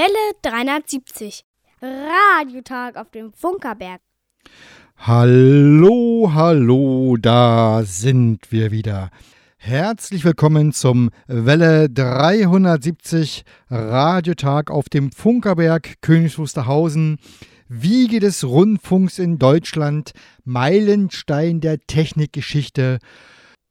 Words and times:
Welle 0.00 0.32
370. 0.40 1.44
Radiotag 1.82 2.96
auf 2.96 3.10
dem 3.10 3.34
Funkerberg. 3.34 4.00
Hallo, 4.96 6.30
hallo, 6.32 7.18
da 7.18 7.82
sind 7.84 8.50
wir 8.50 8.70
wieder. 8.70 9.10
Herzlich 9.58 10.24
willkommen 10.24 10.72
zum 10.72 11.10
Welle 11.26 11.90
370 11.90 13.44
Radiotag 13.68 14.70
auf 14.70 14.88
dem 14.88 15.12
Funkerberg 15.12 16.00
Königs 16.00 16.38
Wusterhausen. 16.38 17.18
Wiege 17.68 18.20
des 18.20 18.42
Rundfunks 18.42 19.18
in 19.18 19.38
Deutschland, 19.38 20.12
Meilenstein 20.44 21.60
der 21.60 21.78
Technikgeschichte. 21.78 23.00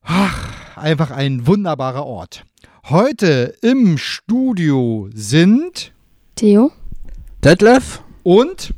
Ach, 0.04 0.78
einfach 0.78 1.10
ein 1.10 1.48
wunderbarer 1.48 2.06
Ort. 2.06 2.44
Heute 2.88 3.56
im 3.64 3.98
Studio 3.98 5.10
sind 5.12 5.92
Theo, 6.40 6.72
Detlef 7.44 8.02
und 8.24 8.74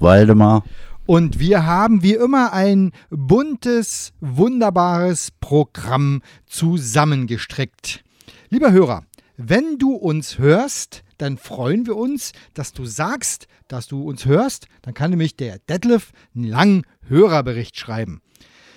Waldemar. 0.00 0.64
Und 1.06 1.38
wir 1.38 1.64
haben 1.64 2.02
wie 2.02 2.14
immer 2.14 2.52
ein 2.52 2.90
buntes, 3.08 4.12
wunderbares 4.18 5.30
Programm 5.38 6.22
zusammengestrickt. 6.46 8.02
Lieber 8.50 8.72
Hörer, 8.72 9.04
wenn 9.36 9.78
du 9.78 9.92
uns 9.94 10.38
hörst, 10.40 11.04
dann 11.18 11.38
freuen 11.38 11.86
wir 11.86 11.94
uns, 11.94 12.32
dass 12.52 12.72
du 12.72 12.84
sagst, 12.84 13.46
dass 13.68 13.86
du 13.86 14.02
uns 14.02 14.26
hörst. 14.26 14.66
Dann 14.82 14.94
kann 14.94 15.10
nämlich 15.10 15.36
der 15.36 15.60
Detlef 15.68 16.10
einen 16.34 16.48
langen 16.48 16.82
Hörerbericht 17.06 17.78
schreiben. 17.78 18.22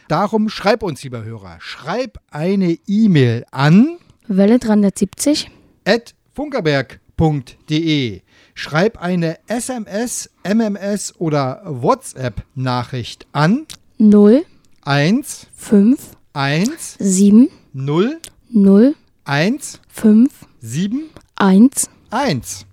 Darum 0.09 0.49
schreib 0.49 0.83
uns, 0.83 1.03
lieber 1.03 1.23
Hörer, 1.23 1.57
schreib 1.59 2.19
eine 2.29 2.77
E-Mail 2.85 3.45
an 3.49 3.97
Welle 4.27 4.59
370, 4.59 5.49
at 5.85 6.13
funkerberg.de. 6.35 8.21
Schreib 8.59 8.99
eine 8.99 9.37
SMS, 9.45 10.31
MMS 10.43 11.13
oder 11.19 11.61
WhatsApp-Nachricht 11.63 13.27
an. 13.31 13.67
0, 13.99 14.45
1 14.81 15.45
5, 15.55 15.99
1 16.33 16.95
7, 16.97 17.49
0 17.73 18.17
0, 18.49 18.95
1 19.25 19.79
5, 19.89 20.31
7 20.59 21.03
1. 21.35 21.89
1. 22.09 22.65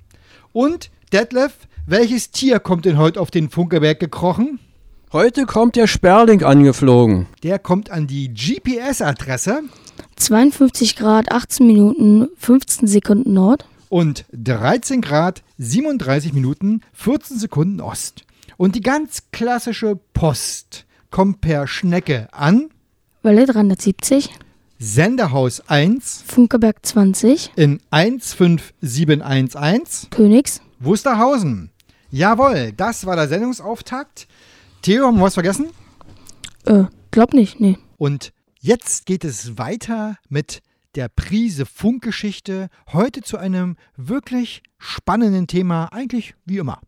Und 0.54 0.90
Detlef, 1.12 1.52
welches 1.86 2.30
Tier 2.30 2.60
kommt 2.60 2.86
denn 2.86 2.96
heute 2.96 3.20
auf 3.20 3.30
den 3.30 3.50
Funkerberg 3.50 4.00
gekrochen? 4.00 4.60
Heute 5.12 5.44
kommt 5.44 5.76
der 5.76 5.86
Sperling 5.86 6.42
angeflogen. 6.44 7.26
Der 7.42 7.58
kommt 7.58 7.90
an 7.90 8.06
die 8.06 8.32
GPS-Adresse 8.32 9.64
52 10.16 10.96
Grad, 10.96 11.30
18 11.30 11.66
Minuten, 11.66 12.28
15 12.38 12.88
Sekunden 12.88 13.34
Nord. 13.34 13.66
Und 13.88 14.24
13 14.32 15.00
Grad 15.00 15.42
37 15.58 16.32
Minuten 16.32 16.80
14 16.92 17.38
Sekunden 17.38 17.80
Ost. 17.80 18.24
Und 18.56 18.76
die 18.76 18.80
ganz 18.80 19.24
klassische 19.32 19.98
Post 20.12 20.86
kommt 21.10 21.40
per 21.40 21.66
Schnecke 21.66 22.28
an 22.32 22.68
Welle 23.22 23.46
370, 23.46 24.30
Senderhaus 24.78 25.62
1 25.68 26.24
Funkerberg 26.26 26.84
20, 26.84 27.52
in 27.56 27.80
15711 27.90 30.10
Königs. 30.10 30.60
Wusterhausen. 30.78 31.70
Jawohl, 32.10 32.72
das 32.76 33.06
war 33.06 33.16
der 33.16 33.28
Sendungsauftakt. 33.28 34.28
Theo, 34.82 35.06
haben 35.06 35.16
wir 35.16 35.24
was 35.24 35.34
vergessen? 35.34 35.70
Äh, 36.66 36.84
glaub 37.10 37.32
nicht, 37.32 37.60
nee. 37.60 37.78
Und 37.96 38.32
jetzt 38.60 39.06
geht 39.06 39.24
es 39.24 39.56
weiter 39.56 40.18
mit 40.28 40.60
der 40.94 41.08
Prise 41.08 41.66
Funkgeschichte. 41.66 42.68
Heute 42.92 43.22
zu 43.22 43.36
einem 43.36 43.76
wirklich 43.96 44.62
spannenden 44.78 45.46
Thema, 45.46 45.86
eigentlich 45.92 46.34
wie 46.44 46.58
immer. 46.58 46.80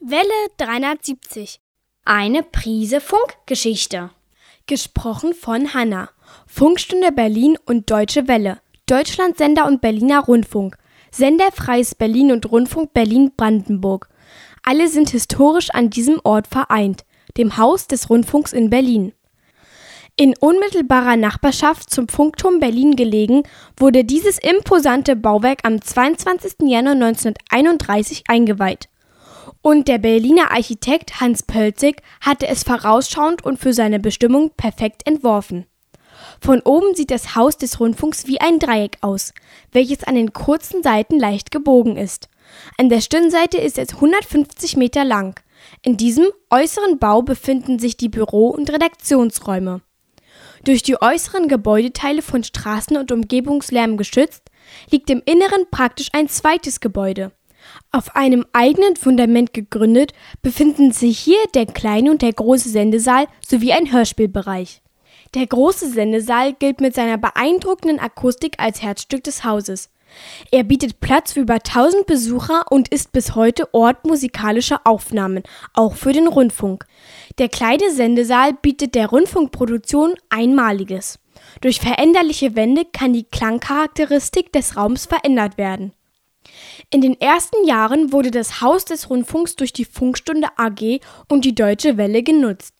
Welle 0.00 0.30
370. 0.58 1.60
Eine 2.04 2.42
Prise 2.42 3.00
Funkgeschichte. 3.00 4.10
Gesprochen 4.66 5.34
von 5.34 5.74
Hanna. 5.74 6.10
Funkstunde 6.46 7.12
Berlin 7.12 7.56
und 7.66 7.90
Deutsche 7.90 8.28
Welle. 8.28 8.60
Deutschlandsender 8.86 9.66
und 9.66 9.80
Berliner 9.80 10.20
Rundfunk. 10.20 10.76
Sender 11.10 11.50
Freies 11.52 11.94
Berlin 11.94 12.30
und 12.30 12.50
Rundfunk 12.50 12.92
Berlin-Brandenburg. 12.92 14.08
Alle 14.62 14.88
sind 14.88 15.10
historisch 15.10 15.70
an 15.70 15.90
diesem 15.90 16.20
Ort 16.24 16.46
vereint, 16.48 17.04
dem 17.36 17.56
Haus 17.56 17.86
des 17.86 18.10
Rundfunks 18.10 18.52
in 18.52 18.70
Berlin. 18.70 19.12
In 20.18 20.34
unmittelbarer 20.40 21.18
Nachbarschaft 21.18 21.90
zum 21.90 22.08
Funkturm 22.08 22.58
Berlin 22.58 22.96
gelegen, 22.96 23.42
wurde 23.76 24.02
dieses 24.02 24.38
imposante 24.38 25.14
Bauwerk 25.14 25.58
am 25.64 25.82
22. 25.82 26.54
Januar 26.62 26.94
1931 26.94 28.24
eingeweiht. 28.26 28.88
Und 29.60 29.88
der 29.88 29.98
Berliner 29.98 30.52
Architekt 30.52 31.20
Hans 31.20 31.42
Pölzig 31.42 32.00
hatte 32.22 32.46
es 32.48 32.62
vorausschauend 32.62 33.44
und 33.44 33.58
für 33.58 33.74
seine 33.74 34.00
Bestimmung 34.00 34.52
perfekt 34.56 35.06
entworfen. 35.06 35.66
Von 36.40 36.62
oben 36.62 36.94
sieht 36.94 37.10
das 37.10 37.36
Haus 37.36 37.58
des 37.58 37.78
Rundfunks 37.78 38.26
wie 38.26 38.40
ein 38.40 38.58
Dreieck 38.58 38.96
aus, 39.02 39.34
welches 39.72 40.02
an 40.02 40.14
den 40.14 40.32
kurzen 40.32 40.82
Seiten 40.82 41.18
leicht 41.20 41.50
gebogen 41.50 41.98
ist. 41.98 42.30
An 42.78 42.88
der 42.88 43.02
Stirnseite 43.02 43.58
ist 43.58 43.76
es 43.76 43.92
150 43.92 44.78
Meter 44.78 45.04
lang. 45.04 45.38
In 45.82 45.98
diesem 45.98 46.24
äußeren 46.48 46.98
Bau 46.98 47.20
befinden 47.20 47.78
sich 47.78 47.98
die 47.98 48.08
Büro- 48.08 48.48
und 48.48 48.72
Redaktionsräume. 48.72 49.82
Durch 50.66 50.82
die 50.82 51.00
äußeren 51.00 51.46
Gebäudeteile 51.46 52.22
von 52.22 52.42
Straßen 52.42 52.96
und 52.96 53.12
Umgebungslärm 53.12 53.96
geschützt, 53.96 54.50
liegt 54.90 55.10
im 55.10 55.22
Inneren 55.24 55.70
praktisch 55.70 56.08
ein 56.12 56.28
zweites 56.28 56.80
Gebäude. 56.80 57.30
Auf 57.92 58.16
einem 58.16 58.44
eigenen 58.52 58.96
Fundament 58.96 59.54
gegründet 59.54 60.12
befinden 60.42 60.90
sich 60.90 61.20
hier 61.20 61.38
der 61.54 61.66
kleine 61.66 62.10
und 62.10 62.20
der 62.20 62.32
große 62.32 62.68
Sendesaal 62.68 63.28
sowie 63.46 63.72
ein 63.74 63.92
Hörspielbereich. 63.92 64.82
Der 65.34 65.46
große 65.46 65.88
Sendesaal 65.88 66.52
gilt 66.52 66.80
mit 66.80 66.96
seiner 66.96 67.16
beeindruckenden 67.16 68.00
Akustik 68.00 68.54
als 68.58 68.82
Herzstück 68.82 69.22
des 69.22 69.44
Hauses. 69.44 69.90
Er 70.50 70.64
bietet 70.64 71.00
Platz 71.00 71.32
für 71.32 71.40
über 71.40 71.54
1000 71.54 72.06
Besucher 72.06 72.64
und 72.70 72.88
ist 72.88 73.12
bis 73.12 73.34
heute 73.34 73.72
Ort 73.74 74.04
musikalischer 74.06 74.80
Aufnahmen, 74.84 75.42
auch 75.74 75.94
für 75.94 76.12
den 76.12 76.28
Rundfunk. 76.28 76.86
Der 77.38 77.48
kleine 77.48 77.90
Sendesaal 77.90 78.54
bietet 78.54 78.94
der 78.94 79.08
Rundfunkproduktion 79.08 80.14
Einmaliges. 80.30 81.18
Durch 81.60 81.80
veränderliche 81.80 82.56
Wände 82.56 82.84
kann 82.84 83.12
die 83.12 83.24
Klangcharakteristik 83.24 84.52
des 84.52 84.76
Raums 84.76 85.06
verändert 85.06 85.58
werden. 85.58 85.92
In 86.90 87.00
den 87.00 87.20
ersten 87.20 87.66
Jahren 87.66 88.12
wurde 88.12 88.30
das 88.30 88.60
Haus 88.60 88.84
des 88.84 89.10
Rundfunks 89.10 89.56
durch 89.56 89.72
die 89.72 89.84
Funkstunde 89.84 90.48
AG 90.56 91.00
und 91.28 91.44
die 91.44 91.54
Deutsche 91.54 91.96
Welle 91.96 92.22
genutzt. 92.22 92.74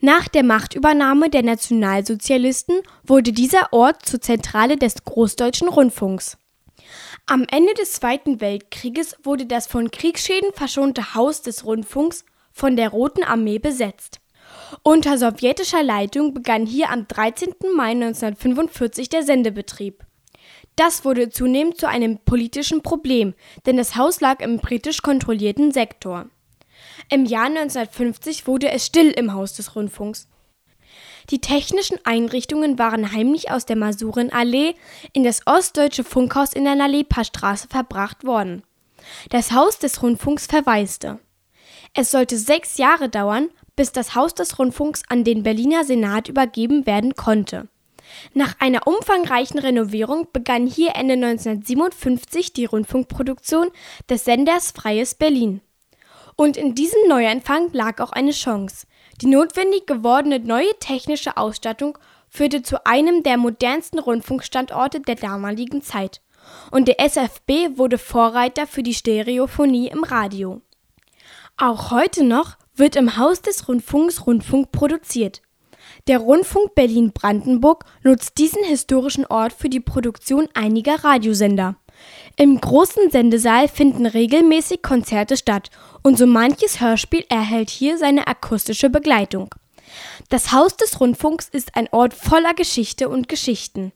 Nach 0.00 0.28
der 0.28 0.42
Machtübernahme 0.42 1.30
der 1.30 1.42
Nationalsozialisten 1.42 2.80
wurde 3.04 3.32
dieser 3.32 3.72
Ort 3.72 4.04
zur 4.04 4.20
Zentrale 4.20 4.76
des 4.76 5.04
Großdeutschen 5.04 5.68
Rundfunks. 5.68 6.36
Am 7.26 7.46
Ende 7.50 7.72
des 7.72 7.92
Zweiten 7.92 8.42
Weltkrieges 8.42 9.16
wurde 9.22 9.46
das 9.46 9.66
von 9.66 9.90
Kriegsschäden 9.90 10.52
verschonte 10.52 11.14
Haus 11.14 11.40
des 11.40 11.64
Rundfunks 11.64 12.26
von 12.52 12.76
der 12.76 12.90
Roten 12.90 13.24
Armee 13.24 13.58
besetzt. 13.58 14.20
Unter 14.82 15.16
sowjetischer 15.16 15.82
Leitung 15.82 16.34
begann 16.34 16.66
hier 16.66 16.90
am 16.90 17.08
13. 17.08 17.54
Mai 17.74 17.92
1945 17.92 19.08
der 19.08 19.22
Sendebetrieb. 19.22 20.04
Das 20.76 21.06
wurde 21.06 21.30
zunehmend 21.30 21.78
zu 21.78 21.88
einem 21.88 22.18
politischen 22.18 22.82
Problem, 22.82 23.32
denn 23.64 23.78
das 23.78 23.96
Haus 23.96 24.20
lag 24.20 24.40
im 24.40 24.58
britisch 24.58 25.00
kontrollierten 25.00 25.72
Sektor. 25.72 26.26
Im 27.08 27.24
Jahr 27.24 27.46
1950 27.46 28.46
wurde 28.46 28.70
es 28.70 28.84
still 28.84 29.10
im 29.10 29.32
Haus 29.32 29.54
des 29.54 29.74
Rundfunks. 29.74 30.28
Die 31.30 31.40
technischen 31.40 31.98
Einrichtungen 32.04 32.78
waren 32.78 33.12
heimlich 33.12 33.50
aus 33.50 33.66
der 33.66 33.76
Masurenallee 33.76 34.74
in 35.12 35.24
das 35.24 35.46
ostdeutsche 35.46 36.04
Funkhaus 36.04 36.52
in 36.52 36.64
der 36.64 36.74
Nalepa-Straße 36.74 37.68
verbracht 37.68 38.24
worden. 38.24 38.62
Das 39.30 39.52
Haus 39.52 39.78
des 39.78 40.02
Rundfunks 40.02 40.46
verwaiste. 40.46 41.18
Es 41.94 42.10
sollte 42.10 42.36
sechs 42.36 42.76
Jahre 42.78 43.08
dauern, 43.08 43.48
bis 43.76 43.92
das 43.92 44.14
Haus 44.14 44.34
des 44.34 44.58
Rundfunks 44.58 45.02
an 45.08 45.24
den 45.24 45.42
Berliner 45.42 45.84
Senat 45.84 46.28
übergeben 46.28 46.86
werden 46.86 47.14
konnte. 47.14 47.68
Nach 48.34 48.54
einer 48.60 48.86
umfangreichen 48.86 49.58
Renovierung 49.58 50.28
begann 50.32 50.66
hier 50.66 50.94
Ende 50.94 51.14
1957 51.14 52.52
die 52.52 52.66
Rundfunkproduktion 52.66 53.68
des 54.08 54.24
Senders 54.24 54.72
Freies 54.72 55.14
Berlin. 55.14 55.60
Und 56.36 56.56
in 56.56 56.74
diesem 56.74 57.00
Neuanfang 57.08 57.72
lag 57.72 58.00
auch 58.00 58.12
eine 58.12 58.32
Chance. 58.32 58.86
Die 59.20 59.26
notwendig 59.26 59.86
gewordene 59.86 60.40
neue 60.40 60.78
technische 60.80 61.36
Ausstattung 61.36 61.98
führte 62.28 62.62
zu 62.62 62.84
einem 62.84 63.22
der 63.22 63.36
modernsten 63.36 63.98
Rundfunkstandorte 63.98 65.00
der 65.00 65.14
damaligen 65.14 65.82
Zeit. 65.82 66.20
Und 66.70 66.88
der 66.88 67.00
SFB 67.00 67.76
wurde 67.76 67.98
Vorreiter 67.98 68.66
für 68.66 68.82
die 68.82 68.94
Stereophonie 68.94 69.88
im 69.88 70.04
Radio. 70.04 70.60
Auch 71.56 71.90
heute 71.90 72.24
noch 72.24 72.56
wird 72.74 72.96
im 72.96 73.16
Haus 73.16 73.40
des 73.40 73.68
Rundfunks 73.68 74.26
Rundfunk 74.26 74.72
produziert. 74.72 75.42
Der 76.08 76.18
Rundfunk 76.18 76.74
Berlin-Brandenburg 76.74 77.84
nutzt 78.02 78.38
diesen 78.38 78.64
historischen 78.64 79.24
Ort 79.26 79.52
für 79.52 79.68
die 79.68 79.80
Produktion 79.80 80.48
einiger 80.54 81.04
Radiosender. 81.04 81.76
Im 82.36 82.60
großen 82.60 83.10
Sendesaal 83.10 83.68
finden 83.68 84.06
regelmäßig 84.06 84.82
Konzerte 84.82 85.36
statt 85.36 85.70
und 86.02 86.18
so 86.18 86.26
manches 86.26 86.80
Hörspiel 86.80 87.24
erhält 87.28 87.70
hier 87.70 87.96
seine 87.96 88.26
akustische 88.26 88.90
Begleitung. 88.90 89.54
Das 90.28 90.52
Haus 90.52 90.76
des 90.76 91.00
Rundfunks 91.00 91.48
ist 91.48 91.76
ein 91.76 91.88
Ort 91.92 92.12
voller 92.12 92.54
Geschichte 92.54 93.08
und 93.08 93.28
Geschichten. 93.28 93.92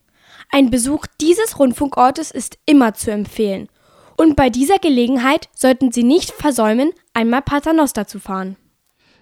Ein 0.50 0.70
Besuch 0.70 1.06
dieses 1.20 1.58
Rundfunkortes 1.58 2.30
ist 2.30 2.58
immer 2.64 2.94
zu 2.94 3.10
empfehlen. 3.10 3.68
Und 4.16 4.36
bei 4.36 4.50
dieser 4.50 4.78
Gelegenheit 4.78 5.48
sollten 5.54 5.92
Sie 5.92 6.04
nicht 6.04 6.30
versäumen, 6.30 6.90
einmal 7.14 7.42
Paternoster 7.42 8.06
zu 8.06 8.18
fahren. 8.20 8.56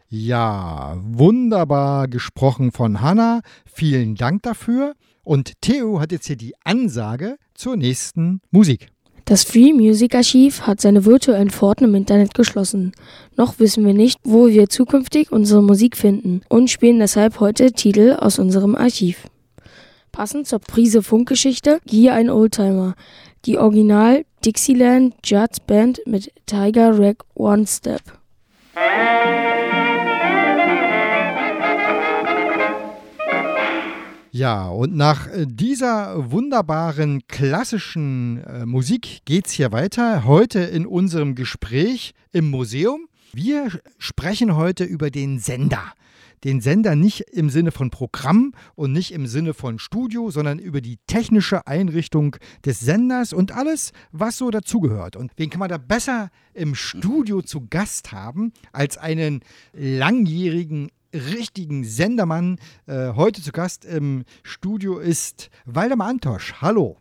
Ja, 0.09 0.97
wunderbar 1.01 2.07
gesprochen 2.07 2.71
von 2.71 3.01
Hanna. 3.01 3.41
Vielen 3.67 4.15
Dank 4.15 4.43
dafür. 4.43 4.95
Und 5.25 5.61
Theo 5.61 6.01
hat 6.01 6.13
jetzt 6.13 6.27
hier 6.27 6.37
die 6.37 6.55
Ansage 6.65 7.39
zur 7.55 7.77
nächsten 7.77 8.41
Musik. 8.51 8.89
Das 9.29 9.43
Free 9.43 9.73
Music 9.73 10.15
Archiv 10.15 10.69
hat 10.69 10.81
seine 10.81 11.05
virtuellen 11.05 11.51
Pforten 11.51 11.87
im 11.87 11.97
Internet 11.97 12.33
geschlossen. 12.33 12.93
Noch 13.35 13.59
wissen 13.59 13.85
wir 13.85 13.93
nicht, 13.93 14.21
wo 14.23 14.47
wir 14.47 14.69
zukünftig 14.69 15.33
unsere 15.33 15.65
Musik 15.65 15.97
finden 15.97 16.43
und 16.49 16.71
spielen 16.71 17.01
deshalb 17.01 17.41
heute 17.41 17.73
Titel 17.73 18.17
aus 18.21 18.39
unserem 18.39 18.77
Archiv. 18.77 19.27
Passend 20.13 20.47
zur 20.47 20.61
Prise 20.61 21.03
Funkgeschichte 21.03 21.81
hier 21.89 22.15
ein 22.15 22.31
Oldtimer. 22.31 22.95
Die 23.47 23.59
Original 23.59 24.25
Dixieland 24.45 25.15
Jazz 25.25 25.59
Band 25.59 26.03
mit 26.07 26.33
Tiger 26.47 26.97
Rag 26.97 27.17
One 27.35 27.67
Step. 27.67 28.03
Ja, 34.37 34.69
und 34.69 34.95
nach 34.95 35.29
äh, 35.29 35.47
dieser 35.49 36.31
wunderbaren 36.31 37.27
klassischen 37.27 38.45
äh, 38.45 38.67
Musik 38.67 39.23
geht 39.25 39.47
es 39.47 39.53
hier 39.53 39.73
weiter. 39.73 40.25
Heute 40.25 40.59
in 40.61 40.85
unserem 40.85 41.35
Gespräch 41.35 42.13
im 42.33 42.51
Museum. 42.51 43.09
Wir 43.33 43.71
sprechen 43.97 44.55
heute 44.55 44.85
über 44.85 45.11
den 45.11 45.39
Sender. 45.39 45.95
Den 46.45 46.61
Sender 46.61 46.97
nicht 46.97 47.21
im 47.33 47.49
Sinne 47.49 47.73
von 47.73 47.89
Programm 47.89 48.53
und 48.75 48.93
nicht 48.93 49.13
im 49.13 49.27
Sinne 49.27 49.55
von 49.55 49.79
Studio, 49.79 50.31
sondern 50.31 50.59
über 50.59 50.83
die 50.83 50.99
technische 51.07 51.67
Einrichtung 51.67 52.37
des 52.63 52.81
Senders 52.81 53.33
und 53.33 53.53
alles, 53.53 53.93
was 54.13 54.37
so 54.37 54.51
dazugehört. 54.51 55.17
Und 55.17 55.33
wen 55.39 55.49
kann 55.49 55.61
man 55.61 55.71
da 55.71 55.79
besser 55.79 56.29
im 56.53 56.75
Studio 56.75 57.41
zu 57.41 57.69
Gast 57.71 58.13
haben 58.13 58.53
als 58.73 58.99
einen 58.99 59.41
langjährigen 59.73 60.91
richtigen 61.13 61.85
Sendermann. 61.85 62.59
Äh, 62.87 63.13
heute 63.15 63.43
zu 63.43 63.53
Gast 63.53 63.85
im 63.85 64.25
Studio 64.43 64.99
ist 64.99 65.51
Waldemar 65.65 66.09
Antosch. 66.09 66.55
Hallo. 66.61 66.97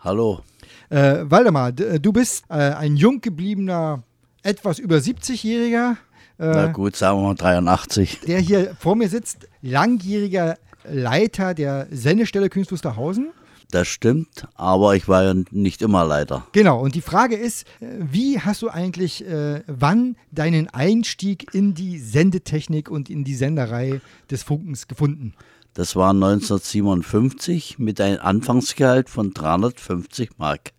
Hallo. 0.00 0.40
Äh, 0.88 1.18
Waldemar, 1.24 1.68
äh, 1.78 2.00
du 2.00 2.12
bist 2.12 2.44
äh, 2.48 2.54
ein 2.54 2.96
jung 2.96 3.20
gebliebener, 3.20 4.02
etwas 4.42 4.78
über 4.78 4.96
70-Jähriger. 4.96 5.92
Äh, 6.38 6.46
Na 6.46 6.66
gut, 6.68 6.96
sagen 6.96 7.18
wir 7.18 7.28
mal 7.28 7.34
83. 7.34 8.20
Der 8.20 8.40
hier 8.40 8.74
vor 8.78 8.96
mir 8.96 9.08
sitzt, 9.08 9.46
langjähriger 9.62 10.56
Leiter 10.84 11.54
der 11.54 11.86
Sendestelle 11.90 12.48
Königs 12.48 12.72
Wusterhausen. 12.72 13.32
Das 13.70 13.86
stimmt, 13.86 14.48
aber 14.54 14.96
ich 14.96 15.06
war 15.06 15.22
ja 15.22 15.34
nicht 15.50 15.80
immer 15.80 16.04
Leiter. 16.04 16.46
Genau, 16.52 16.80
und 16.80 16.96
die 16.96 17.00
Frage 17.00 17.36
ist, 17.36 17.66
äh, 17.80 17.86
wie 18.00 18.40
hast 18.40 18.62
du 18.62 18.68
eigentlich 18.68 19.24
äh, 19.24 19.62
wann 19.66 20.16
deinen 20.32 20.68
Einstieg 20.68 21.54
in 21.54 21.74
die 21.74 21.98
Sendetechnik 21.98 22.90
und 22.90 23.08
in 23.08 23.22
die 23.22 23.34
Senderei 23.34 24.00
des 24.30 24.42
Funkens 24.42 24.88
gefunden? 24.88 25.34
Das 25.74 25.94
war 25.94 26.10
1957 26.10 27.78
mit 27.78 28.00
einem 28.00 28.18
Anfangsgehalt 28.20 29.08
von 29.08 29.32
350 29.32 30.30
Mark. 30.38 30.72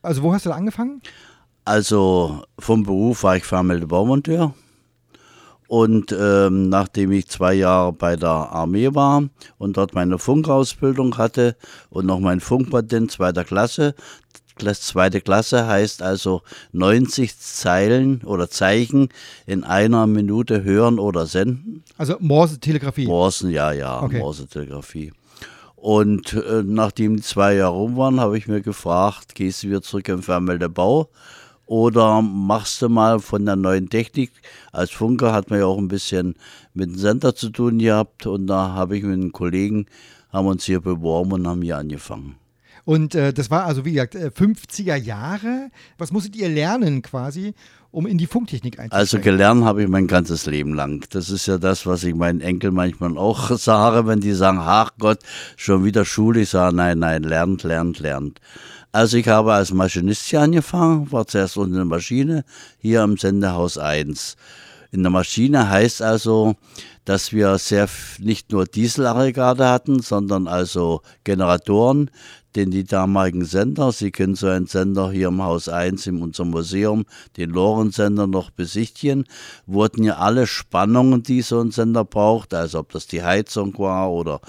Also 0.00 0.22
wo 0.22 0.32
hast 0.32 0.46
du 0.46 0.50
da 0.50 0.56
angefangen? 0.56 1.02
Also 1.66 2.44
vom 2.58 2.82
Beruf 2.84 3.24
war 3.24 3.36
ich 3.36 3.44
vermeldete 3.44 3.88
Baumonteur 3.88 4.54
und 5.68 6.16
ähm, 6.18 6.70
nachdem 6.70 7.12
ich 7.12 7.28
zwei 7.28 7.52
Jahre 7.52 7.92
bei 7.92 8.16
der 8.16 8.30
Armee 8.30 8.94
war 8.94 9.28
und 9.58 9.76
dort 9.76 9.94
meine 9.94 10.18
Funkausbildung 10.18 11.18
hatte 11.18 11.56
und 11.90 12.06
noch 12.06 12.20
mein 12.20 12.40
Funkpatent 12.40 13.12
zweiter 13.12 13.44
Klasse, 13.44 13.94
zweite 14.58 15.20
Klasse 15.20 15.66
heißt 15.66 16.02
also 16.02 16.42
90 16.72 17.38
Zeilen 17.38 18.22
oder 18.24 18.48
Zeichen 18.50 19.10
in 19.46 19.62
einer 19.62 20.06
Minute 20.06 20.64
hören 20.64 20.98
oder 20.98 21.26
senden. 21.26 21.84
Also 21.98 22.16
Morse-Telegrafie? 22.18 23.06
Morsen, 23.06 23.50
ja, 23.50 23.70
ja, 23.70 24.02
okay. 24.02 24.18
Morse-Telegrafie. 24.18 25.12
Und 25.76 26.32
äh, 26.32 26.62
nachdem 26.64 27.16
die 27.16 27.22
zwei 27.22 27.54
Jahre 27.54 27.74
rum 27.74 27.96
waren, 27.96 28.20
habe 28.20 28.36
ich 28.36 28.48
mir 28.48 28.62
gefragt, 28.62 29.34
gehst 29.34 29.62
du 29.62 29.68
wieder 29.68 29.82
zurück 29.82 30.08
im 30.08 30.22
Fernmeldebau 30.22 31.08
oder 31.68 32.22
machst 32.22 32.80
du 32.82 32.88
mal 32.88 33.20
von 33.20 33.44
der 33.44 33.56
neuen 33.56 33.90
Technik? 33.90 34.32
Als 34.72 34.90
Funker 34.90 35.32
hat 35.32 35.50
man 35.50 35.60
ja 35.60 35.66
auch 35.66 35.78
ein 35.78 35.88
bisschen 35.88 36.34
mit 36.74 36.88
dem 36.88 36.96
Sender 36.96 37.34
zu 37.34 37.50
tun 37.50 37.78
gehabt 37.78 38.26
und 38.26 38.46
da 38.46 38.72
habe 38.72 38.96
ich 38.96 39.04
mit 39.04 39.12
einem 39.12 39.32
Kollegen, 39.32 39.86
haben 40.32 40.48
uns 40.48 40.64
hier 40.64 40.80
beworben 40.80 41.32
und 41.32 41.46
haben 41.46 41.62
hier 41.62 41.76
angefangen. 41.76 42.36
Und 42.88 43.14
äh, 43.14 43.34
das 43.34 43.50
war 43.50 43.66
also, 43.66 43.84
wie 43.84 43.92
gesagt, 43.92 44.14
50er 44.14 44.94
äh, 44.94 44.98
Jahre. 44.98 45.68
Was 45.98 46.10
musstet 46.10 46.34
ihr 46.36 46.48
lernen 46.48 47.02
quasi, 47.02 47.52
um 47.90 48.06
in 48.06 48.16
die 48.16 48.26
Funktechnik 48.26 48.78
einzusteigen? 48.78 48.98
Also 48.98 49.20
gelernt 49.20 49.64
habe 49.66 49.82
ich 49.82 49.88
mein 49.90 50.06
ganzes 50.06 50.46
Leben 50.46 50.72
lang. 50.72 51.04
Das 51.10 51.28
ist 51.28 51.44
ja 51.44 51.58
das, 51.58 51.84
was 51.84 52.02
ich 52.02 52.14
meinen 52.14 52.40
Enkel 52.40 52.70
manchmal 52.70 53.18
auch 53.18 53.50
sage, 53.58 54.06
wenn 54.06 54.20
die 54.20 54.32
sagen, 54.32 54.56
ach 54.62 54.92
Gott, 54.98 55.18
schon 55.58 55.84
wieder 55.84 56.06
Schule. 56.06 56.40
Ich 56.40 56.48
sage, 56.48 56.74
nein, 56.74 57.00
nein, 57.00 57.24
lernt, 57.24 57.62
lernt, 57.62 57.98
lernt. 57.98 58.40
Also 58.90 59.18
ich 59.18 59.28
habe 59.28 59.52
als 59.52 59.70
Maschinist 59.70 60.24
hier 60.24 60.40
angefangen, 60.40 61.12
war 61.12 61.26
zuerst 61.26 61.58
unter 61.58 61.76
der 61.76 61.84
Maschine 61.84 62.42
hier 62.78 63.02
am 63.02 63.18
Sendehaus 63.18 63.76
1. 63.76 64.36
In 64.92 65.02
der 65.02 65.12
Maschine 65.12 65.68
heißt 65.68 66.00
also, 66.00 66.56
dass 67.04 67.32
wir 67.32 67.58
sehr 67.58 67.86
nicht 68.18 68.50
nur 68.50 68.64
Dieselaggregate 68.64 69.68
hatten, 69.68 70.00
sondern 70.00 70.48
also 70.48 71.02
Generatoren, 71.24 72.10
denn 72.58 72.72
die 72.72 72.82
damaligen 72.82 73.44
Sender, 73.44 73.92
Sie 73.92 74.10
können 74.10 74.34
so 74.34 74.48
einen 74.48 74.66
Sender 74.66 75.12
hier 75.12 75.28
im 75.28 75.40
Haus 75.40 75.68
1 75.68 76.08
in 76.08 76.20
unserem 76.20 76.50
Museum, 76.50 77.04
den 77.36 77.50
Lorenz-Sender, 77.50 78.26
noch 78.26 78.50
besichtigen, 78.50 79.26
wurden 79.66 80.02
ja 80.02 80.16
alle 80.16 80.48
Spannungen, 80.48 81.22
die 81.22 81.42
so 81.42 81.60
ein 81.60 81.70
Sender 81.70 82.04
braucht, 82.04 82.54
also 82.54 82.80
ob 82.80 82.90
das 82.90 83.06
die 83.06 83.22
Heizung 83.22 83.78
war 83.78 84.10
oder 84.10 84.40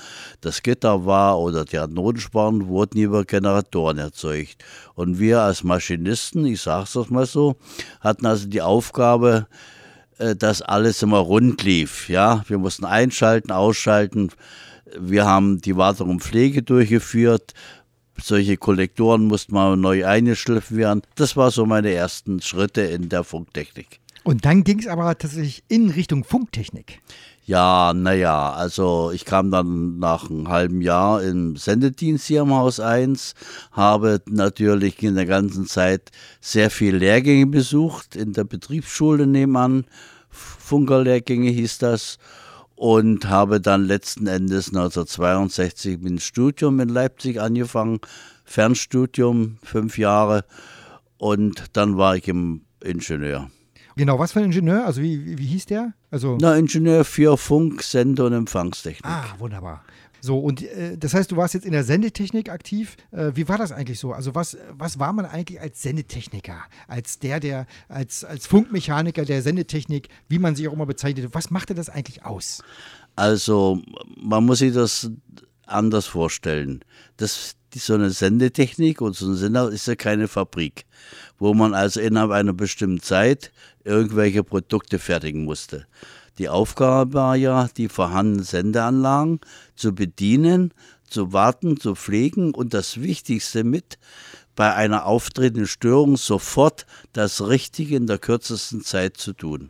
das 0.42 0.64
Gitter 0.64 1.06
war 1.06 1.40
oder 1.40 1.66
die 1.66 1.78
Notenspannung, 1.78 2.68
wurden 2.68 3.00
über 3.00 3.26
Generatoren 3.26 4.00
erzeugt. 4.00 4.64
Und 4.96 5.20
wir 5.20 5.42
als 5.42 5.64
Maschinisten, 5.64 6.48
ich 6.48 6.62
sage 6.62 6.88
es 7.00 7.10
mal 7.12 7.28
so, 7.28 7.58
hatten 8.02 8.26
also 8.26 8.48
die 8.48 8.64
Aufgabe, 8.64 9.46
äh, 10.18 10.36
dass 10.36 10.64
alles 10.64 11.04
immer 11.04 11.20
rund 11.20 11.62
lief. 11.62 12.10
Ja, 12.10 12.44
wir 12.48 12.58
mussten 12.58 12.86
einschalten, 12.86 13.52
ausschalten. 13.52 14.32
Wir 14.98 15.28
haben 15.28 15.62
die 15.62 15.76
Wartung 15.76 16.10
und 16.10 16.24
Pflege 16.24 16.64
durchgeführt 16.64 17.54
solche 18.22 18.58
Kollektoren 18.58 19.26
mussten 19.26 19.54
mal 19.54 19.76
neu 19.78 20.06
eingeschliffen 20.06 20.78
werden. 20.78 21.02
Das 21.16 21.36
war 21.36 21.52
so 21.52 21.66
meine 21.66 21.92
ersten 21.92 22.42
Schritte 22.42 22.82
in 22.82 23.10
der 23.10 23.24
Funktechnik. 23.24 24.00
Und 24.24 24.46
dann 24.46 24.64
ging 24.64 24.80
es 24.80 24.88
aber 24.88 25.18
tatsächlich 25.18 25.64
in 25.70 25.90
Richtung 25.90 26.24
Funktechnik. 26.24 27.02
Ja, 27.46 27.94
naja, 27.96 28.52
also 28.52 29.10
ich 29.12 29.26
kam 29.26 29.50
dann 29.50 29.98
nach 29.98 30.30
einem 30.30 30.50
halben 30.50 30.82
Jahr 30.82 31.24
im 31.24 31.56
Sendedienst 31.56 32.28
hier 32.28 32.42
im 32.42 32.54
Haus 32.54 32.80
1, 32.80 33.34
habe 33.72 34.22
natürlich 34.28 35.02
in 35.02 35.16
der 35.16 35.26
ganzen 35.26 35.66
Zeit 35.66 36.12
sehr 36.42 36.70
viele 36.70 37.00
Lehrgänge 37.00 37.48
besucht, 37.48 38.16
in 38.16 38.34
der 38.34 38.44
Betriebsschule 38.44 39.26
nebenan, 39.26 39.86
Funkerlehrgänge 40.30 41.50
hieß 41.50 41.80
das 41.80 42.20
und 42.80 43.28
habe 43.28 43.60
dann 43.60 43.84
letzten 43.84 44.26
Endes 44.26 44.70
1962 44.70 45.98
mit 45.98 46.12
dem 46.12 46.20
Studium 46.20 46.80
in 46.80 46.88
Leipzig 46.88 47.42
angefangen, 47.42 48.00
Fernstudium, 48.46 49.58
fünf 49.64 49.98
Jahre 49.98 50.46
und 51.18 51.66
dann 51.74 51.98
war 51.98 52.16
ich 52.16 52.30
im 52.30 52.62
Ingenieur. 52.82 53.52
Genau, 53.98 54.18
was 54.18 54.32
für 54.32 54.40
ein 54.40 54.46
Ingenieur? 54.46 54.86
Also 54.86 55.02
wie, 55.02 55.26
wie, 55.26 55.38
wie 55.38 55.46
hieß 55.48 55.66
der? 55.66 55.94
Also 56.10 56.38
Na, 56.40 56.56
Ingenieur 56.56 57.04
für 57.04 57.38
Funk, 57.38 57.84
Sende 57.84 58.24
und 58.24 58.32
Empfangstechnik. 58.32 59.06
Ah, 59.06 59.26
wunderbar. 59.40 59.84
So, 60.22 60.40
und 60.40 60.62
äh, 60.62 60.98
das 60.98 61.14
heißt, 61.14 61.32
du 61.32 61.38
warst 61.38 61.54
jetzt 61.54 61.66
in 61.66 61.72
der 61.72 61.84
Sendetechnik 61.84 62.50
aktiv. 62.50 62.98
Äh, 63.12 63.32
wie 63.36 63.48
war 63.48 63.58
das 63.58 63.72
eigentlich 63.72 64.00
so? 64.00 64.14
Also, 64.14 64.36
was, 64.36 64.58
was 64.72 65.00
war 65.00 65.14
man 65.14 65.26
eigentlich 65.26 65.62
als 65.62 65.82
Sendetechniker? 65.82 66.62
Als 66.88 67.20
der, 67.20 67.40
der, 67.40 67.68
als, 67.88 68.24
als 68.24 68.48
Funkmechaniker 68.48 69.26
der 69.26 69.42
Sendetechnik, 69.42 70.10
wie 70.28 70.40
man 70.40 70.56
sich 70.56 70.68
auch 70.68 70.74
immer 70.74 70.86
bezeichnet. 70.86 71.30
Was 71.34 71.52
machte 71.52 71.74
das 71.74 71.90
eigentlich 71.90 72.26
aus? 72.26 72.64
Also, 73.16 73.82
man 74.18 74.46
muss 74.46 74.60
sich 74.60 74.74
das 74.74 75.10
anders 75.66 76.08
vorstellen. 76.08 76.84
Das, 77.18 77.56
so 77.76 77.94
eine 77.94 78.10
Sendetechnik 78.10 79.02
und 79.02 79.16
so 79.16 79.28
ein 79.28 79.36
Sender 79.36 79.70
ist 79.70 79.88
ja 79.88 79.96
keine 79.96 80.28
Fabrik, 80.28 80.86
wo 81.38 81.54
man 81.54 81.74
also 81.74 82.00
innerhalb 82.00 82.32
einer 82.32 82.54
bestimmten 82.54 83.02
Zeit 83.02 83.52
irgendwelche 83.84 84.44
Produkte 84.44 85.00
fertigen 85.00 85.46
musste. 85.46 85.86
Die 86.40 86.48
Aufgabe 86.48 87.14
war 87.14 87.36
ja, 87.36 87.68
die 87.76 87.90
vorhandenen 87.90 88.46
Sendeanlagen 88.46 89.42
zu 89.76 89.94
bedienen, 89.94 90.74
zu 91.08 91.34
warten, 91.34 91.78
zu 91.78 91.96
pflegen 91.96 92.54
und 92.54 92.74
das 92.74 93.02
Wichtigste 93.02 93.66
mit, 93.66 94.00
bei 94.56 94.74
einer 94.74 95.06
auftretenden 95.06 95.68
Störung 95.68 96.16
sofort 96.16 96.86
das 97.12 97.46
Richtige 97.46 97.98
in 97.98 98.08
der 98.08 98.20
kürzesten 98.20 98.84
Zeit 98.84 99.18
zu 99.18 99.34
tun. 99.34 99.70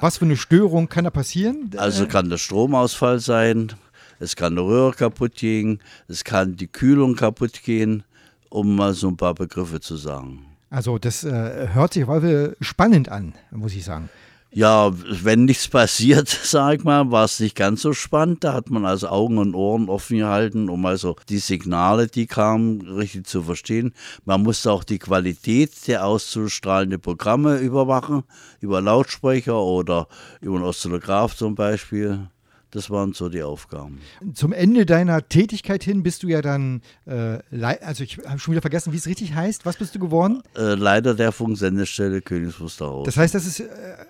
Was 0.00 0.16
für 0.16 0.24
eine 0.24 0.36
Störung 0.36 0.88
kann 0.88 1.04
da 1.04 1.10
passieren? 1.10 1.70
Also 1.76 2.06
kann 2.06 2.30
der 2.30 2.38
Stromausfall 2.38 3.20
sein, 3.20 3.72
es 4.18 4.34
kann 4.34 4.54
eine 4.54 4.62
Röhre 4.62 4.92
kaputt 4.92 5.34
gehen, 5.34 5.80
es 6.08 6.24
kann 6.24 6.56
die 6.56 6.68
Kühlung 6.68 7.16
kaputt 7.16 7.62
gehen, 7.62 8.02
um 8.48 8.76
mal 8.76 8.94
so 8.94 9.08
ein 9.08 9.16
paar 9.16 9.34
Begriffe 9.34 9.80
zu 9.80 9.96
sagen. 9.96 10.46
Also 10.70 10.98
das 10.98 11.22
äh, 11.22 11.68
hört 11.72 11.92
sich 11.92 12.06
spannend 12.60 13.10
an, 13.10 13.34
muss 13.50 13.74
ich 13.74 13.84
sagen. 13.84 14.08
Ja, 14.54 14.92
wenn 14.92 15.46
nichts 15.46 15.66
passiert, 15.66 16.28
sag 16.42 16.78
ich 16.78 16.84
mal, 16.84 17.10
war 17.10 17.24
es 17.24 17.40
nicht 17.40 17.56
ganz 17.56 17.80
so 17.80 17.94
spannend. 17.94 18.44
Da 18.44 18.52
hat 18.52 18.68
man 18.68 18.84
also 18.84 19.08
Augen 19.08 19.38
und 19.38 19.54
Ohren 19.54 19.88
offen 19.88 20.18
gehalten, 20.18 20.68
um 20.68 20.84
also 20.84 21.16
die 21.30 21.38
Signale, 21.38 22.06
die 22.06 22.26
kamen, 22.26 22.82
richtig 22.82 23.26
zu 23.26 23.42
verstehen. 23.42 23.94
Man 24.26 24.42
musste 24.42 24.70
auch 24.70 24.84
die 24.84 24.98
Qualität 24.98 25.88
der 25.88 26.04
auszustrahlenden 26.04 27.00
Programme 27.00 27.56
überwachen, 27.60 28.24
über 28.60 28.82
Lautsprecher 28.82 29.58
oder 29.58 30.06
über 30.42 30.56
einen 30.56 30.64
Oszillograph 30.64 31.34
zum 31.34 31.54
Beispiel. 31.54 32.28
Das 32.72 32.88
waren 32.88 33.12
so 33.12 33.28
die 33.28 33.42
Aufgaben. 33.42 34.00
Zum 34.32 34.54
Ende 34.54 34.86
deiner 34.86 35.28
Tätigkeit 35.28 35.84
hin 35.84 36.02
bist 36.02 36.22
du 36.22 36.28
ja 36.28 36.40
dann, 36.40 36.80
äh, 37.04 37.38
also 37.82 38.02
ich 38.02 38.18
habe 38.26 38.38
schon 38.38 38.52
wieder 38.52 38.62
vergessen, 38.62 38.94
wie 38.94 38.96
es 38.96 39.06
richtig 39.06 39.34
heißt. 39.34 39.66
Was 39.66 39.76
bist 39.76 39.94
du 39.94 39.98
geworden? 39.98 40.42
Äh, 40.56 40.74
Leiter 40.74 41.14
der 41.14 41.32
Funksendestelle 41.32 42.22
Königs 42.22 42.58
Wusterhausen. 42.58 43.04
Das 43.04 43.18
heißt, 43.18 43.34
das 43.34 43.44
ist 43.44 43.60
äh, 43.60 43.66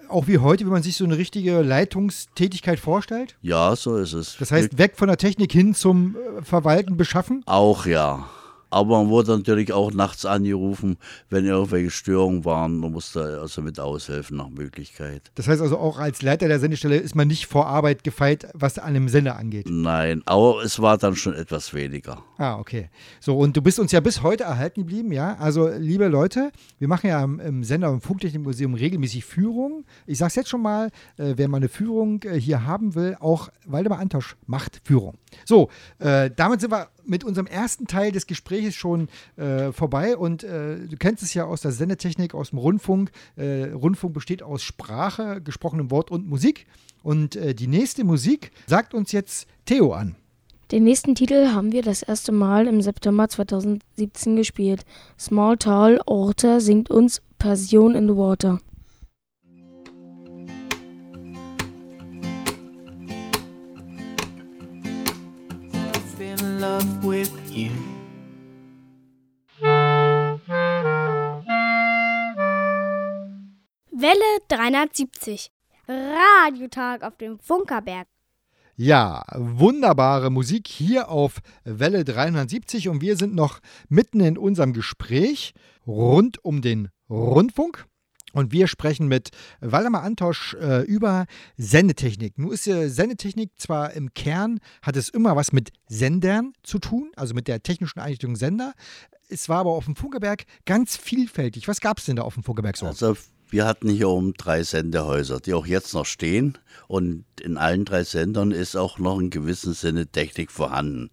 auch 0.09 0.29
wie 0.29 0.39
heute, 0.39 0.65
wie 0.65 0.71
man 0.71 0.85
sich 0.85 0.97
so 0.97 1.05
eine 1.05 1.19
richtige 1.19 1.61
Leitungstätigkeit 1.63 2.79
vorstellt? 2.79 3.37
Ja, 3.43 3.75
so 3.75 3.97
ist 3.97 4.13
es. 4.13 4.37
Das 4.39 4.53
heißt, 4.53 4.79
weg 4.79 4.93
von 4.97 5.09
der 5.09 5.17
Technik 5.17 5.51
hin 5.51 5.75
zum 5.75 6.15
äh, 6.15 6.43
Verwalten, 6.43 6.97
Beschaffen? 6.97 7.43
Auch 7.47 7.85
ja. 7.87 8.29
Aber 8.73 9.03
man 9.03 9.11
wurde 9.11 9.37
natürlich 9.37 9.73
auch 9.73 9.93
nachts 9.93 10.25
angerufen, 10.25 10.97
wenn 11.29 11.45
irgendwelche 11.45 11.91
Störungen 11.91 12.45
waren. 12.47 12.79
Man 12.79 12.93
musste 12.93 13.39
also 13.41 13.61
mit 13.61 13.79
aushelfen 13.79 14.39
nach 14.39 14.49
Möglichkeit. 14.49 15.31
Das 15.35 15.47
heißt 15.47 15.61
also 15.61 15.77
auch 15.79 15.99
als 15.99 16.23
Leiter 16.23 16.49
der 16.49 16.59
Sendestelle 16.59 16.97
ist 16.97 17.15
man 17.15 17.29
nicht 17.29 17.47
vor 17.47 17.67
Arbeit 17.67 18.03
gefeit, 18.03 18.49
was 18.55 18.79
an 18.79 18.89
einem 18.89 19.09
Sender 19.09 19.37
angeht? 19.37 19.67
Nein, 19.69 20.23
aber 20.25 20.63
es 20.65 20.81
war 20.81 20.97
dann 20.97 21.17
schon 21.17 21.35
etwas 21.35 21.75
weniger. 21.75 22.25
Ah, 22.43 22.59
okay. 22.59 22.91
So, 23.21 23.39
und 23.39 23.57
du 23.57 23.63
bist 23.63 23.79
uns 23.79 23.93
ja 23.93 24.01
bis 24.01 24.25
heute 24.25 24.43
erhalten 24.43 24.81
geblieben, 24.81 25.13
ja? 25.13 25.37
Also, 25.37 25.69
liebe 25.69 26.09
Leute, 26.09 26.51
wir 26.81 26.89
machen 26.89 27.07
ja 27.07 27.23
im, 27.23 27.39
im 27.39 27.63
Sender- 27.63 27.93
und 27.93 28.01
Funktechnikmuseum 28.01 28.75
regelmäßig 28.75 29.25
Führungen. 29.25 29.85
Ich 30.09 30.19
sage 30.19 30.31
es 30.31 30.35
jetzt 30.35 30.49
schon 30.49 30.61
mal, 30.61 30.89
äh, 31.19 31.35
wer 31.37 31.47
mal 31.47 31.59
eine 31.59 31.69
Führung 31.69 32.21
äh, 32.25 32.41
hier 32.41 32.67
haben 32.67 32.97
will, 32.97 33.17
auch 33.21 33.49
Waldemar 33.65 34.01
Antosch 34.01 34.35
macht 34.45 34.81
Führung. 34.83 35.19
So, 35.45 35.71
äh, 36.01 36.33
damit 36.35 36.61
sind 36.61 36.73
wir 36.73 36.89
mit 37.05 37.23
unserem 37.23 37.47
ersten 37.47 37.87
Teil 37.87 38.11
des 38.11 38.27
Gesprächs 38.27 38.75
schon 38.75 39.07
äh, 39.37 39.71
vorbei 39.71 40.17
und 40.17 40.43
äh, 40.43 40.81
du 40.89 40.97
kennst 40.97 41.23
es 41.23 41.35
ja 41.35 41.45
aus 41.45 41.61
der 41.61 41.71
Sendetechnik, 41.71 42.35
aus 42.35 42.51
dem 42.51 42.59
Rundfunk. 42.59 43.13
Äh, 43.37 43.67
Rundfunk 43.67 44.15
besteht 44.15 44.43
aus 44.43 44.65
Sprache, 44.65 45.41
gesprochenem 45.41 45.93
Wort 45.93 46.11
und 46.11 46.27
Musik. 46.27 46.67
Und 47.05 47.35
die 47.35 47.67
nächste 47.67 48.05
Musik 48.05 48.53
sagt 48.69 48.95
uns 48.95 49.11
jetzt 49.11 49.49
Theo 49.65 49.93
an. 49.93 50.15
Den 50.73 50.85
nächsten 50.85 51.15
Titel 51.15 51.49
haben 51.49 51.71
wir 51.71 51.83
das 51.83 52.03
erste 52.03 52.33
Mal 52.33 52.67
im 52.67 52.81
September 52.81 53.29
2017 53.29 54.37
gespielt. 54.37 54.87
Small 55.19 55.59
Tall 55.59 56.01
Orte 56.07 56.63
singt 56.63 56.91
uns 56.91 57.21
Passion 57.39 57.95
in 57.95 58.09
the 58.09 58.17
Water. 58.17 58.59
love 66.59 67.05
with 67.05 67.33
you. 67.51 67.71
Welle 73.91 74.39
370. 74.49 75.51
Radiotag 75.89 77.03
auf 77.03 77.17
dem 77.17 77.39
Funkerberg. 77.41 78.07
Ja, 78.85 79.23
wunderbare 79.33 80.29
Musik 80.29 80.67
hier 80.67 81.09
auf 81.09 81.39
Welle 81.63 82.05
370 82.05 82.89
und 82.89 83.01
wir 83.01 83.17
sind 83.17 83.33
noch 83.33 83.61
mitten 83.89 84.19
in 84.19 84.37
unserem 84.37 84.73
Gespräch 84.73 85.55
rund 85.87 86.45
um 86.45 86.63
den 86.63 86.89
Rundfunk. 87.09 87.87
Und 88.33 88.51
wir 88.51 88.67
sprechen 88.67 89.07
mit 89.07 89.31
Waldemar 89.61 90.03
Antosch 90.03 90.55
äh, 90.55 90.83
über 90.83 91.27
Sendetechnik. 91.57 92.37
Nun 92.39 92.51
ist 92.51 92.67
äh, 92.67 92.89
Sendetechnik 92.89 93.53
zwar 93.57 93.93
im 93.93 94.15
Kern, 94.15 94.59
hat 94.83 94.97
es 94.97 95.09
immer 95.11 95.37
was 95.37 95.53
mit 95.53 95.71
Sendern 95.87 96.53
zu 96.65 96.81
tun, 96.81 97.13
also 97.15 97.35
mit 97.35 97.47
der 97.47 97.63
technischen 97.63 98.01
Einrichtung 98.01 98.35
Sender. 98.35 98.73
Es 99.29 99.49
war 99.49 99.61
aber 99.61 99.71
auf 99.71 99.85
dem 99.85 99.95
Funkerberg 99.95 100.43
ganz 100.67 100.97
vielfältig. 100.97 101.69
Was 101.69 101.81
gab 101.81 101.99
es 101.99 102.07
denn 102.07 102.17
da 102.17 102.23
auf 102.23 102.35
dem 102.35 102.43
Funkerberg 102.43 102.77
so? 102.77 102.87
Also 102.87 103.17
wir 103.53 103.67
hatten 103.67 103.91
hier 103.91 104.09
oben 104.09 104.33
drei 104.33 104.63
Sendehäuser, 104.63 105.39
die 105.39 105.53
auch 105.53 105.67
jetzt 105.67 105.93
noch 105.93 106.07
stehen. 106.07 106.57
Und 106.89 107.25
in 107.39 107.59
allen 107.59 107.85
drei 107.85 108.03
Sendern 108.03 108.51
ist 108.51 108.77
auch 108.77 108.99
noch 108.99 109.21
in 109.21 109.29
gewissem 109.29 109.75
Sinne 109.75 110.07
Technik 110.07 110.51
vorhanden. 110.51 111.11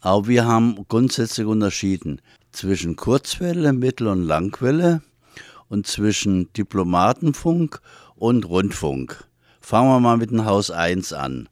Aber 0.00 0.28
wir 0.28 0.46
haben 0.46 0.86
grundsätzlich 0.88 1.46
unterschieden 1.46 2.22
zwischen 2.52 2.96
Kurzwelle, 2.96 3.74
Mittel- 3.74 4.08
und 4.08 4.24
Langwelle 4.24 5.02
und 5.68 5.86
zwischen 5.86 6.50
Diplomatenfunk 6.54 7.82
und 8.16 8.48
Rundfunk. 8.48 9.28
Fangen 9.60 9.90
wir 9.90 10.00
mal 10.00 10.16
mit 10.16 10.30
dem 10.30 10.46
Haus 10.46 10.70
1 10.70 11.12
an. 11.12 11.50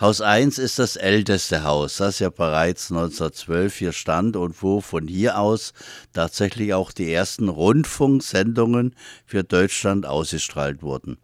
Haus 0.00 0.20
1 0.20 0.58
ist 0.58 0.78
das 0.78 0.96
älteste 0.96 1.64
Haus, 1.64 1.98
das 1.98 2.18
ja 2.18 2.30
bereits 2.30 2.90
1912 2.90 3.74
hier 3.76 3.92
stand 3.92 4.36
und 4.36 4.62
wo 4.62 4.80
von 4.80 5.06
hier 5.06 5.38
aus 5.38 5.74
tatsächlich 6.12 6.72
auch 6.74 6.92
die 6.92 7.12
ersten 7.12 7.48
Rundfunksendungen 7.48 8.96
für 9.26 9.44
Deutschland 9.44 10.06
ausgestrahlt 10.06 10.82
wurden. 10.82 11.18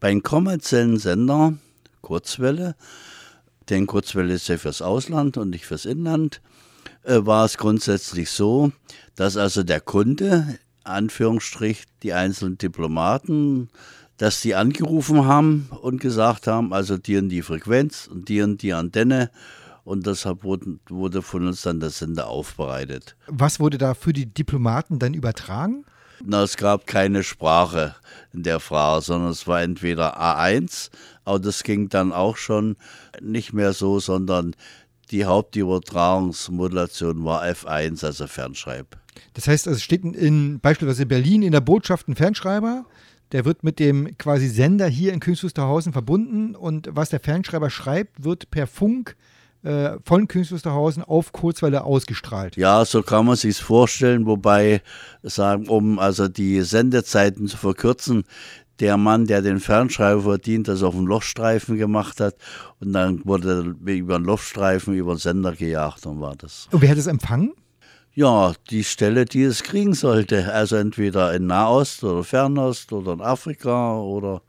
Bei 0.00 0.10
den 0.10 0.22
kommerziellen 0.22 0.98
Sender, 0.98 1.54
Kurzwelle, 2.02 2.76
denn 3.70 3.86
Kurzwelle 3.86 4.34
ist 4.34 4.48
ja 4.48 4.58
fürs 4.58 4.82
Ausland 4.82 5.38
und 5.38 5.50
nicht 5.50 5.64
fürs 5.64 5.86
Inland, 5.86 6.42
äh, 7.04 7.20
war 7.20 7.46
es 7.46 7.56
grundsätzlich 7.56 8.30
so, 8.30 8.70
dass 9.16 9.36
also 9.36 9.62
der 9.62 9.80
Kunde 9.80 10.58
Anführungsstrich 10.84 11.84
die 12.02 12.12
einzelnen 12.12 12.58
Diplomaten, 12.58 13.70
dass 14.20 14.42
die 14.42 14.54
angerufen 14.54 15.24
haben 15.24 15.70
und 15.80 15.98
gesagt 15.98 16.46
haben, 16.46 16.74
also 16.74 16.98
die 16.98 17.16
und 17.16 17.30
die 17.30 17.40
Frequenz 17.40 18.06
und 18.06 18.28
die 18.28 18.42
und 18.42 18.60
die 18.60 18.74
Antenne. 18.74 19.30
Und 19.82 20.06
deshalb 20.06 20.44
wurde, 20.44 21.22
von 21.22 21.46
uns 21.46 21.62
dann 21.62 21.80
der 21.80 21.88
Sender 21.88 22.28
aufbereitet. 22.28 23.16
Was 23.28 23.60
wurde 23.60 23.78
da 23.78 23.94
für 23.94 24.12
die 24.12 24.26
Diplomaten 24.26 24.98
dann 24.98 25.14
übertragen? 25.14 25.86
Na, 26.22 26.42
es 26.42 26.58
gab 26.58 26.86
keine 26.86 27.22
Sprache 27.22 27.94
in 28.34 28.42
der 28.42 28.60
Frage, 28.60 29.02
sondern 29.02 29.30
es 29.30 29.46
war 29.46 29.62
entweder 29.62 30.20
A1, 30.20 30.90
aber 31.24 31.38
das 31.38 31.62
ging 31.62 31.88
dann 31.88 32.12
auch 32.12 32.36
schon 32.36 32.76
nicht 33.22 33.54
mehr 33.54 33.72
so, 33.72 34.00
sondern 34.00 34.54
die 35.10 35.24
Hauptübertragungsmodulation 35.24 37.24
war 37.24 37.42
F1, 37.44 38.04
also 38.04 38.26
Fernschreib. 38.26 38.98
Das 39.32 39.48
heißt, 39.48 39.66
es 39.66 39.82
steht 39.82 40.04
in 40.04 40.60
beispielsweise 40.60 41.06
Berlin 41.06 41.42
in 41.42 41.52
der 41.52 41.62
Botschaft 41.62 42.06
ein 42.06 42.16
Fernschreiber, 42.16 42.84
der 43.32 43.44
wird 43.44 43.64
mit 43.64 43.78
dem 43.78 44.16
quasi 44.18 44.48
Sender 44.48 44.86
hier 44.86 45.12
in 45.12 45.20
Königs 45.20 45.44
Wusterhausen 45.44 45.92
verbunden 45.92 46.54
und 46.54 46.88
was 46.92 47.10
der 47.10 47.20
Fernschreiber 47.20 47.70
schreibt, 47.70 48.24
wird 48.24 48.50
per 48.50 48.66
Funk 48.66 49.16
äh, 49.62 49.98
von 50.04 50.26
Königs 50.26 50.52
Wusterhausen 50.52 51.02
auf 51.02 51.32
Kurzwelle 51.32 51.84
ausgestrahlt. 51.84 52.56
Ja, 52.56 52.84
so 52.84 53.02
kann 53.02 53.26
man 53.26 53.36
sich 53.36 53.58
vorstellen, 53.58 54.26
wobei 54.26 54.82
sagen, 55.22 55.68
um 55.68 55.98
also 55.98 56.28
die 56.28 56.62
Sendezeiten 56.62 57.46
zu 57.46 57.56
verkürzen, 57.56 58.24
der 58.80 58.96
Mann, 58.96 59.26
der 59.26 59.42
den 59.42 59.60
Fernschreiber 59.60 60.22
verdient, 60.22 60.68
das 60.68 60.82
auf 60.82 60.94
dem 60.94 61.06
Lochstreifen 61.06 61.76
gemacht 61.76 62.20
hat 62.20 62.36
und 62.80 62.94
dann 62.94 63.20
wurde 63.26 63.76
über 63.84 64.18
den 64.18 64.24
Lochstreifen 64.24 64.94
über 64.94 65.14
den 65.14 65.18
Sender 65.18 65.52
gejagt 65.52 66.06
und 66.06 66.20
war 66.20 66.34
das. 66.34 66.68
Und 66.70 66.80
wer 66.80 66.90
hat 66.90 66.98
es 66.98 67.06
empfangen? 67.06 67.52
Ja, 68.14 68.52
die 68.70 68.84
Stelle, 68.84 69.24
die 69.24 69.42
es 69.42 69.62
kriegen 69.62 69.94
sollte. 69.94 70.52
Also 70.52 70.76
entweder 70.76 71.34
in 71.34 71.46
Nahost 71.46 72.02
oder 72.04 72.24
Fernost 72.24 72.92
oder 72.92 73.12
in 73.12 73.20
Afrika 73.20 73.98
oder. 73.98 74.42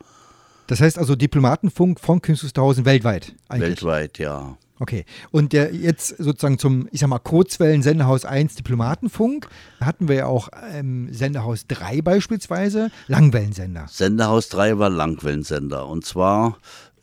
Das 0.67 0.81
heißt 0.81 0.97
also 0.97 1.15
Diplomatenfunk 1.15 1.99
von 1.99 2.21
Künstlerhausen 2.21 2.85
weltweit? 2.85 3.33
Eigentlich. 3.49 3.69
Weltweit, 3.69 4.17
ja. 4.17 4.57
Okay. 4.81 5.05
Und 5.29 5.53
der 5.53 5.75
jetzt 5.75 6.17
sozusagen 6.17 6.57
zum, 6.57 6.89
ich 6.91 7.01
sag 7.01 7.07
mal, 7.07 7.19
Kurzwellen 7.19 7.83
Sendehaus 7.83 8.25
1 8.25 8.55
Diplomatenfunk 8.55 9.47
hatten 9.79 10.07
wir 10.07 10.15
ja 10.15 10.25
auch 10.25 10.49
ähm, 10.73 11.13
Sendehaus 11.13 11.67
3 11.67 12.01
beispielsweise, 12.01 12.89
Langwellensender. 13.07 13.85
Sendehaus 13.87 14.49
3 14.49 14.79
war 14.79 14.89
Langwellensender 14.89 15.87
und 15.87 16.03
zwar 16.03 16.57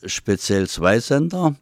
speziell 0.05 0.69
zwei 0.69 0.99
Sender. 0.99 1.55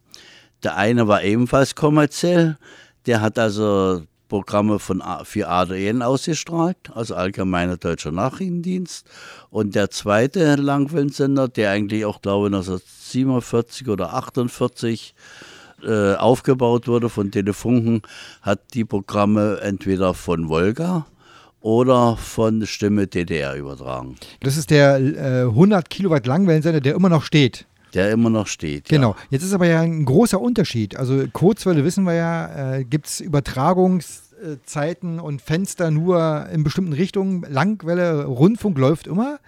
Der 0.63 0.75
eine 0.75 1.07
war 1.07 1.21
ebenfalls 1.21 1.75
kommerziell, 1.75 2.57
der 3.05 3.21
hat 3.21 3.37
also 3.37 4.01
Programme 4.27 4.79
von 4.79 5.03
für 5.23 5.47
ADN 5.47 6.01
ausgestrahlt, 6.01 6.77
also 6.93 7.15
Allgemeiner 7.15 7.77
Deutscher 7.77 8.11
Nachrichtendienst. 8.11 9.07
Und 9.49 9.75
der 9.75 9.89
zweite 9.89 10.55
Langwellensender, 10.55 11.47
der 11.47 11.71
eigentlich 11.71 12.05
auch, 12.05 12.21
glaube 12.21 12.47
ich, 12.47 12.53
1947 12.53 13.87
oder 13.89 14.13
48 14.13 15.15
äh, 15.83 16.15
aufgebaut 16.15 16.87
wurde 16.87 17.09
von 17.09 17.31
Telefunken, 17.31 18.01
hat 18.41 18.73
die 18.73 18.83
Programme 18.83 19.59
entweder 19.61 20.13
von 20.13 20.49
Volga 20.49 21.05
oder 21.61 22.17
von 22.17 22.65
Stimme 22.65 23.07
DDR 23.07 23.55
übertragen. 23.55 24.15
Das 24.41 24.57
ist 24.57 24.71
der 24.71 24.99
äh, 24.99 25.41
100 25.43 25.89
Kilowatt 25.89 26.25
Langwellensender, 26.25 26.81
der 26.81 26.95
immer 26.95 27.09
noch 27.09 27.23
steht. 27.23 27.66
Der 27.93 28.11
immer 28.11 28.29
noch 28.29 28.47
steht. 28.47 28.89
Genau. 28.89 29.11
Ja. 29.11 29.17
Jetzt 29.29 29.43
ist 29.43 29.53
aber 29.53 29.67
ja 29.67 29.81
ein 29.81 30.05
großer 30.05 30.39
Unterschied. 30.39 30.95
Also 30.97 31.25
Kurzwelle 31.31 31.83
wissen 31.83 32.03
wir 32.03 32.13
ja, 32.13 32.77
äh, 32.77 32.83
gibt 32.83 33.07
es 33.07 33.19
Übertragungszeiten 33.21 35.19
und 35.19 35.41
Fenster 35.41 35.91
nur 35.91 36.47
in 36.51 36.63
bestimmten 36.63 36.93
Richtungen. 36.93 37.45
Langwelle, 37.49 38.25
Rundfunk 38.25 38.77
läuft 38.77 39.07
immer. 39.07 39.39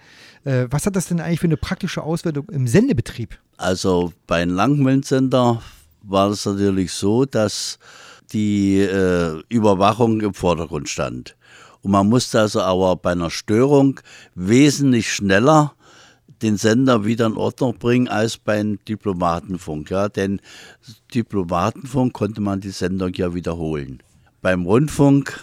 Äh, 0.44 0.66
was 0.70 0.86
hat 0.86 0.96
das 0.96 1.06
denn 1.06 1.20
eigentlich 1.20 1.40
für 1.40 1.46
eine 1.46 1.56
praktische 1.56 2.02
Auswertung 2.02 2.48
im 2.50 2.66
Sendebetrieb? 2.66 3.38
Also 3.56 4.12
bei 4.26 4.42
einem 4.42 4.54
Langwellensender 4.54 5.62
war 6.02 6.30
es 6.30 6.46
natürlich 6.46 6.92
so, 6.92 7.26
dass 7.26 7.78
die 8.32 8.78
äh, 8.78 9.42
Überwachung 9.48 10.20
im 10.20 10.34
Vordergrund 10.34 10.88
stand. 10.88 11.36
Und 11.82 11.92
man 11.92 12.08
musste 12.08 12.40
also 12.40 12.60
aber 12.60 12.96
bei 12.96 13.12
einer 13.12 13.30
Störung 13.30 14.00
wesentlich 14.34 15.12
schneller 15.12 15.74
den 16.42 16.56
Sender 16.56 17.04
wieder 17.04 17.26
in 17.26 17.36
Ordnung 17.36 17.76
bringen 17.78 18.08
als 18.08 18.36
beim 18.36 18.78
Diplomatenfunk. 18.86 19.90
Ja? 19.90 20.08
Denn 20.08 20.40
Diplomatenfunk 21.14 22.12
konnte 22.12 22.40
man 22.40 22.60
die 22.60 22.70
Sendung 22.70 23.12
ja 23.14 23.34
wiederholen. 23.34 24.02
Beim 24.42 24.64
Rundfunk, 24.64 25.38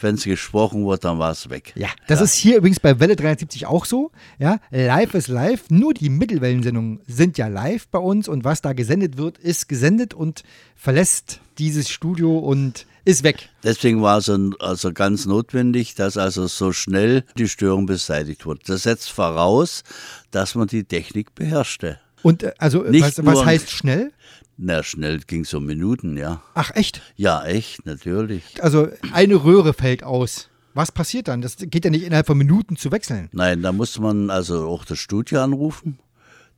wenn 0.00 0.14
es 0.14 0.24
gesprochen 0.24 0.84
wurde, 0.84 1.00
dann 1.00 1.18
war 1.18 1.32
es 1.32 1.50
weg. 1.50 1.72
Ja, 1.76 1.88
das 2.06 2.20
ja. 2.20 2.24
ist 2.24 2.34
hier 2.34 2.56
übrigens 2.56 2.80
bei 2.80 2.98
Welle 3.00 3.16
73 3.16 3.66
auch 3.66 3.84
so. 3.84 4.10
Ja, 4.38 4.58
live 4.70 5.14
ist 5.14 5.28
live. 5.28 5.68
Nur 5.68 5.92
die 5.92 6.08
Mittelwellensendungen 6.08 7.00
sind 7.06 7.36
ja 7.36 7.48
live 7.48 7.86
bei 7.88 7.98
uns 7.98 8.28
und 8.28 8.44
was 8.44 8.62
da 8.62 8.72
gesendet 8.72 9.18
wird, 9.18 9.36
ist 9.38 9.68
gesendet 9.68 10.14
und 10.14 10.42
verlässt 10.74 11.40
dieses 11.58 11.90
Studio 11.90 12.38
und 12.38 12.86
ist 13.04 13.22
weg. 13.22 13.48
Deswegen 13.62 14.02
war 14.02 14.18
es 14.18 14.30
also 14.58 14.92
ganz 14.92 15.26
notwendig, 15.26 15.94
dass 15.94 16.16
also 16.16 16.46
so 16.46 16.72
schnell 16.72 17.24
die 17.36 17.48
Störung 17.48 17.86
beseitigt 17.86 18.46
wurde. 18.46 18.60
Das 18.66 18.84
setzt 18.84 19.10
voraus, 19.10 19.82
dass 20.30 20.54
man 20.54 20.66
die 20.66 20.84
Technik 20.84 21.34
beherrschte. 21.34 21.98
Und 22.22 22.42
äh, 22.42 22.52
also 22.58 22.82
Nicht 22.82 23.02
was, 23.02 23.24
was 23.24 23.44
heißt 23.44 23.70
schnell? 23.70 24.12
Na, 24.56 24.82
schnell 24.82 25.20
ging 25.20 25.42
es 25.42 25.54
um 25.54 25.64
Minuten, 25.64 26.18
ja. 26.18 26.42
Ach 26.54 26.70
echt? 26.74 27.00
Ja, 27.16 27.44
echt, 27.44 27.86
natürlich. 27.86 28.62
Also 28.62 28.88
eine 29.12 29.42
Röhre 29.42 29.72
fällt 29.72 30.02
aus. 30.02 30.50
Was 30.74 30.92
passiert 30.92 31.28
dann? 31.28 31.40
Das 31.40 31.56
geht 31.56 31.84
ja 31.84 31.90
nicht 31.90 32.04
innerhalb 32.04 32.26
von 32.26 32.38
Minuten 32.38 32.76
zu 32.76 32.92
wechseln. 32.92 33.28
Nein, 33.32 33.62
da 33.62 33.72
musste 33.72 34.02
man 34.02 34.30
also 34.30 34.68
auch 34.68 34.84
das 34.84 34.98
Studio 34.98 35.42
anrufen, 35.42 35.98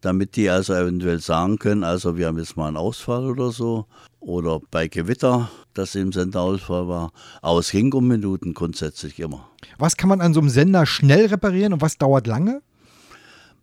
damit 0.00 0.36
die 0.36 0.50
also 0.50 0.74
eventuell 0.74 1.20
sagen 1.20 1.58
können, 1.58 1.84
also 1.84 2.16
wir 2.18 2.26
haben 2.26 2.38
jetzt 2.38 2.56
mal 2.56 2.68
einen 2.68 2.76
Ausfall 2.76 3.30
oder 3.30 3.52
so. 3.52 3.86
Oder 4.22 4.60
bei 4.70 4.86
Gewitter, 4.86 5.50
dass 5.74 5.96
im 5.96 6.12
Sender 6.12 6.42
Ausfall 6.42 6.86
war. 6.86 7.12
Aber 7.42 7.58
es 7.58 7.72
ging 7.72 7.92
um 7.92 8.06
Minuten 8.06 8.54
grundsätzlich 8.54 9.18
immer. 9.18 9.48
Was 9.78 9.96
kann 9.96 10.08
man 10.08 10.20
an 10.20 10.32
so 10.32 10.38
einem 10.38 10.48
Sender 10.48 10.86
schnell 10.86 11.26
reparieren 11.26 11.72
und 11.72 11.80
was 11.82 11.98
dauert 11.98 12.28
lange? 12.28 12.62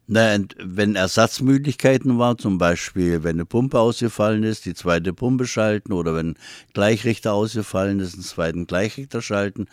Na, 0.07 0.37
wenn 0.57 0.95
Ersatzmöglichkeiten 0.97 2.19
waren, 2.19 2.37
zum 2.37 2.57
Beispiel, 2.57 3.23
wenn 3.23 3.37
eine 3.37 3.45
Pumpe 3.45 3.79
ausgefallen 3.79 4.43
ist, 4.43 4.65
die 4.65 4.73
zweite 4.73 5.13
Pumpe 5.13 5.47
schalten 5.47 5.93
oder 5.93 6.13
wenn 6.13 6.35
Gleichrichter 6.73 7.31
ausgefallen 7.31 8.01
ist, 8.01 8.15
einen 8.15 8.23
zweiten 8.23 8.67
Gleichrichter 8.67 9.21
schalten. 9.21 9.67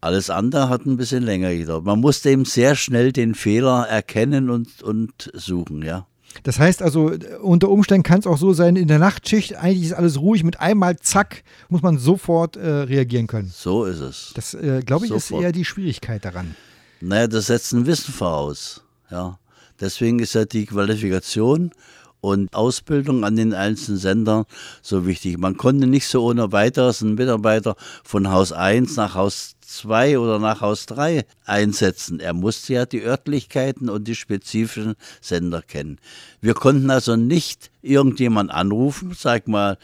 Alles 0.00 0.30
andere 0.30 0.68
hat 0.68 0.86
ein 0.86 0.98
bisschen 0.98 1.24
länger 1.24 1.52
gedauert. 1.52 1.84
Man 1.84 2.00
musste 2.00 2.30
eben 2.30 2.44
sehr 2.44 2.76
schnell 2.76 3.10
den 3.10 3.34
Fehler 3.34 3.88
erkennen 3.88 4.50
und, 4.50 4.82
und 4.82 5.30
suchen, 5.34 5.82
ja. 5.82 6.06
Das 6.42 6.58
heißt 6.58 6.82
also, 6.82 7.12
unter 7.42 7.68
Umständen 7.68 8.02
kann 8.02 8.20
es 8.20 8.26
auch 8.26 8.38
so 8.38 8.52
sein, 8.52 8.76
in 8.76 8.88
der 8.88 8.98
Nachtschicht, 8.98 9.56
eigentlich 9.56 9.86
ist 9.86 9.92
alles 9.92 10.20
ruhig, 10.20 10.44
mit 10.44 10.60
einmal 10.60 10.96
zack, 10.98 11.42
muss 11.68 11.82
man 11.82 11.98
sofort 11.98 12.56
äh, 12.56 12.68
reagieren 12.68 13.26
können. 13.26 13.52
So 13.54 13.84
ist 13.84 14.00
es. 14.00 14.32
Das, 14.34 14.54
äh, 14.54 14.82
glaube 14.84 15.06
ich, 15.06 15.12
ist 15.12 15.28
Sofort. 15.28 15.44
eher 15.44 15.52
die 15.52 15.64
Schwierigkeit 15.64 16.24
daran. 16.24 16.54
Naja, 17.00 17.26
das 17.26 17.46
setzt 17.46 17.72
ein 17.72 17.86
Wissen 17.86 18.12
voraus. 18.12 18.82
Ja. 19.10 19.38
Deswegen 19.80 20.18
ist 20.18 20.34
ja 20.34 20.44
die 20.44 20.66
Qualifikation 20.66 21.72
und 22.20 22.54
Ausbildung 22.54 23.24
an 23.24 23.36
den 23.36 23.54
einzelnen 23.54 23.98
Sendern 23.98 24.44
so 24.82 25.06
wichtig. 25.06 25.38
Man 25.38 25.56
konnte 25.56 25.86
nicht 25.86 26.06
so 26.06 26.24
ohne 26.24 26.52
weiteres 26.52 27.02
einen 27.02 27.14
Mitarbeiter 27.14 27.76
von 28.04 28.30
Haus 28.30 28.52
1 28.52 28.96
nach 28.96 29.14
Haus 29.14 29.56
2 29.60 30.18
oder 30.18 30.38
nach 30.38 30.60
Haus 30.60 30.86
3 30.86 31.24
einsetzen. 31.44 32.20
Er 32.20 32.34
musste 32.34 32.74
ja 32.74 32.86
die 32.86 33.02
Örtlichkeiten 33.02 33.88
und 33.88 34.08
die 34.08 34.16
spezifischen 34.16 34.94
Sender 35.20 35.62
kennen. 35.62 35.98
Wir 36.40 36.54
konnten 36.54 36.90
also 36.90 37.16
nicht 37.16 37.70
irgendjemand 37.82 38.50
anrufen, 38.50 39.12
sag 39.16 39.48
mal, 39.48 39.78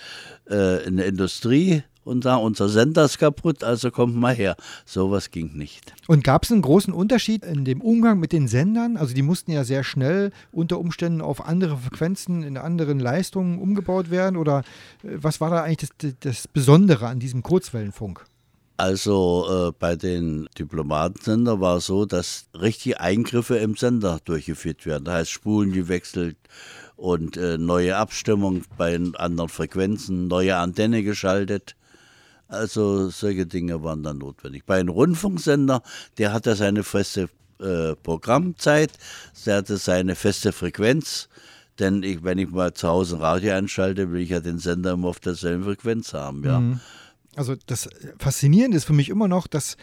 äh, 0.50 0.84
in 0.84 0.96
der 0.96 1.06
Industrie 1.06 1.84
und 2.06 2.24
sagen, 2.24 2.42
unser 2.42 2.68
Sender 2.68 3.04
ist 3.04 3.18
kaputt, 3.18 3.64
also 3.64 3.90
kommt 3.90 4.16
mal 4.16 4.34
her. 4.34 4.56
Sowas 4.84 5.30
ging 5.30 5.56
nicht. 5.56 5.92
Und 6.06 6.24
gab 6.24 6.44
es 6.44 6.52
einen 6.52 6.62
großen 6.62 6.94
Unterschied 6.94 7.44
in 7.44 7.64
dem 7.64 7.80
Umgang 7.80 8.20
mit 8.20 8.32
den 8.32 8.48
Sendern? 8.48 8.96
Also 8.96 9.14
die 9.14 9.22
mussten 9.22 9.50
ja 9.50 9.64
sehr 9.64 9.84
schnell 9.84 10.30
unter 10.52 10.78
Umständen 10.78 11.20
auf 11.20 11.44
andere 11.44 11.76
Frequenzen 11.76 12.42
in 12.42 12.56
anderen 12.56 13.00
Leistungen 13.00 13.58
umgebaut 13.58 14.10
werden. 14.10 14.36
Oder 14.36 14.60
äh, 15.02 15.16
was 15.16 15.40
war 15.40 15.50
da 15.50 15.62
eigentlich 15.62 15.90
das, 15.98 16.14
das 16.20 16.48
Besondere 16.48 17.08
an 17.08 17.18
diesem 17.18 17.42
Kurzwellenfunk? 17.42 18.24
Also 18.78 19.46
äh, 19.48 19.72
bei 19.78 19.96
den 19.96 20.48
Diplomatensender 20.58 21.60
war 21.60 21.78
es 21.78 21.86
so, 21.86 22.04
dass 22.04 22.46
richtige 22.54 23.00
Eingriffe 23.00 23.56
im 23.56 23.74
Sender 23.74 24.18
durchgeführt 24.24 24.84
werden. 24.84 25.04
Da 25.04 25.14
heißt 25.14 25.30
Spulen 25.30 25.72
gewechselt 25.72 26.36
und 26.96 27.38
äh, 27.38 27.56
neue 27.56 27.96
Abstimmung 27.96 28.62
bei 28.76 28.94
anderen 29.14 29.48
Frequenzen, 29.48 30.28
neue 30.28 30.56
Antenne 30.56 31.02
geschaltet. 31.02 31.74
Also 32.48 33.10
solche 33.10 33.46
Dinge 33.46 33.82
waren 33.82 34.02
dann 34.02 34.18
notwendig. 34.18 34.64
Bei 34.64 34.78
einem 34.78 34.90
Rundfunksender, 34.90 35.82
der 36.18 36.32
hatte 36.32 36.54
seine 36.54 36.84
feste 36.84 37.28
äh, 37.58 37.96
Programmzeit, 37.96 38.92
der 39.44 39.56
hatte 39.56 39.76
seine 39.76 40.14
feste 40.14 40.52
Frequenz. 40.52 41.28
Denn 41.78 42.02
ich, 42.02 42.22
wenn 42.24 42.38
ich 42.38 42.50
mal 42.50 42.72
zu 42.72 42.88
Hause 42.88 43.16
ein 43.16 43.22
Radio 43.22 43.54
einschalte, 43.54 44.10
will 44.10 44.22
ich 44.22 44.30
ja 44.30 44.40
den 44.40 44.58
Sender 44.58 44.92
immer 44.92 45.08
auf 45.08 45.20
derselben 45.20 45.64
Frequenz 45.64 46.14
haben. 46.14 46.44
Ja. 46.44 46.62
Also 47.34 47.54
das 47.66 47.88
Faszinierende 48.18 48.78
ist 48.78 48.84
für 48.84 48.94
mich 48.94 49.10
immer 49.10 49.28
noch, 49.28 49.46
dass 49.46 49.76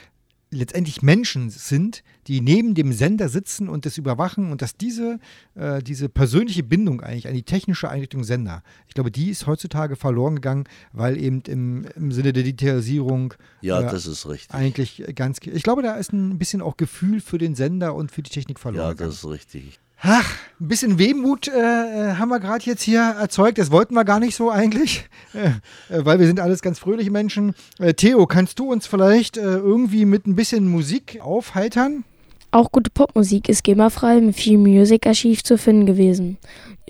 letztendlich 0.54 1.02
Menschen 1.02 1.50
sind, 1.50 2.04
die 2.28 2.40
neben 2.42 2.74
dem 2.76 2.94
Sender 2.94 3.28
sitzen 3.30 3.68
und 3.68 3.86
das 3.86 3.98
überwachen 3.98 4.52
und 4.52 4.62
dass 4.62 4.78
diese, 4.78 5.20
äh, 5.56 5.82
diese 5.84 6.08
persönliche 6.10 6.64
Bindung 6.64 7.02
eigentlich 7.02 7.28
an 7.28 7.34
die 7.34 7.44
technische 7.44 7.90
Einrichtung 7.90 8.24
Sender, 8.24 8.64
ich 8.88 8.94
glaube, 8.94 9.12
die 9.12 9.30
ist 9.30 9.46
heutzutage 9.48 9.96
verloren 9.96 10.36
gegangen, 10.36 10.66
weil 10.94 11.18
eben 11.18 11.42
im, 11.48 11.86
im 11.96 12.12
Sinne 12.12 12.32
der 12.34 12.44
Digitalisierung 12.44 13.34
Ja, 13.62 13.82
äh, 13.82 13.92
das 13.92 14.06
ist 14.06 14.28
richtig. 14.28 14.54
eigentlich 14.54 15.04
ganz, 15.16 15.40
ich 15.44 15.64
glaube, 15.64 15.82
da 15.82 15.96
ist 15.96 16.14
ein 16.14 16.38
bisschen 16.38 16.62
auch 16.62 16.78
Gefühl 16.78 17.20
für 17.20 17.38
den 17.38 17.56
Sender 17.56 17.96
und 17.96 18.12
für 18.12 18.24
die 18.24 18.32
Technik 18.32 18.60
verloren 18.60 18.84
Ja, 18.86 18.92
gegangen. 18.92 19.10
das 19.10 19.20
ist 19.24 19.30
richtig. 19.30 19.80
Ach, 20.06 20.36
ein 20.60 20.68
bisschen 20.68 21.00
Wehmut 21.00 21.48
äh, 21.48 21.52
äh, 21.52 22.16
haben 22.16 22.28
wir 22.28 22.42
gerade 22.42 22.66
jetzt 22.66 22.82
hier 22.82 23.00
erzeugt. 23.00 23.58
Das 23.58 23.72
wollten 23.72 23.94
wir 23.96 24.04
gar 24.04 24.20
nicht 24.20 24.36
so 24.36 24.52
eigentlich, 24.52 25.06
äh, 25.34 25.52
weil 25.90 26.20
wir 26.20 26.28
sind 26.28 26.42
alles 26.42 26.62
ganz 26.62 26.78
fröhliche 26.78 27.10
Menschen. 27.10 27.56
Äh, 27.80 27.94
Theo, 27.94 28.28
kannst 28.28 28.60
du 28.60 28.70
uns 28.70 28.86
vielleicht 28.86 29.38
äh, 29.38 29.42
irgendwie 29.42 30.04
mit 30.04 30.28
ein 30.28 30.36
bisschen 30.36 30.68
Musik 30.68 31.22
aufheitern? 31.22 32.04
Auch 32.52 32.70
gute 32.74 32.92
Popmusik 32.92 33.48
ist 33.48 33.64
GEMA-frei 33.64 34.18
im 34.18 34.34
Free 34.34 34.58
Music 34.58 35.08
Archiv 35.08 35.42
zu 35.42 35.58
finden 35.58 35.86
gewesen. 35.86 36.38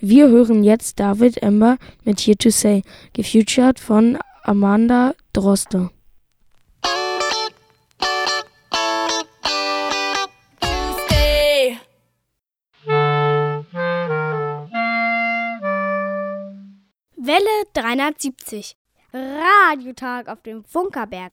Wir 0.01 0.27
hören 0.29 0.63
jetzt 0.63 0.99
David 0.99 1.37
Ember 1.43 1.77
mit 2.03 2.19
Here 2.19 2.37
to 2.37 2.49
Say, 2.49 2.81
gefeatured 3.13 3.79
von 3.79 4.17
Amanda 4.43 5.13
Droste. 5.33 5.91
Welle 17.25 17.63
370. 17.71 18.75
Radiotag 19.13 20.27
auf 20.27 20.41
dem 20.41 20.65
Funkerberg. 20.65 21.31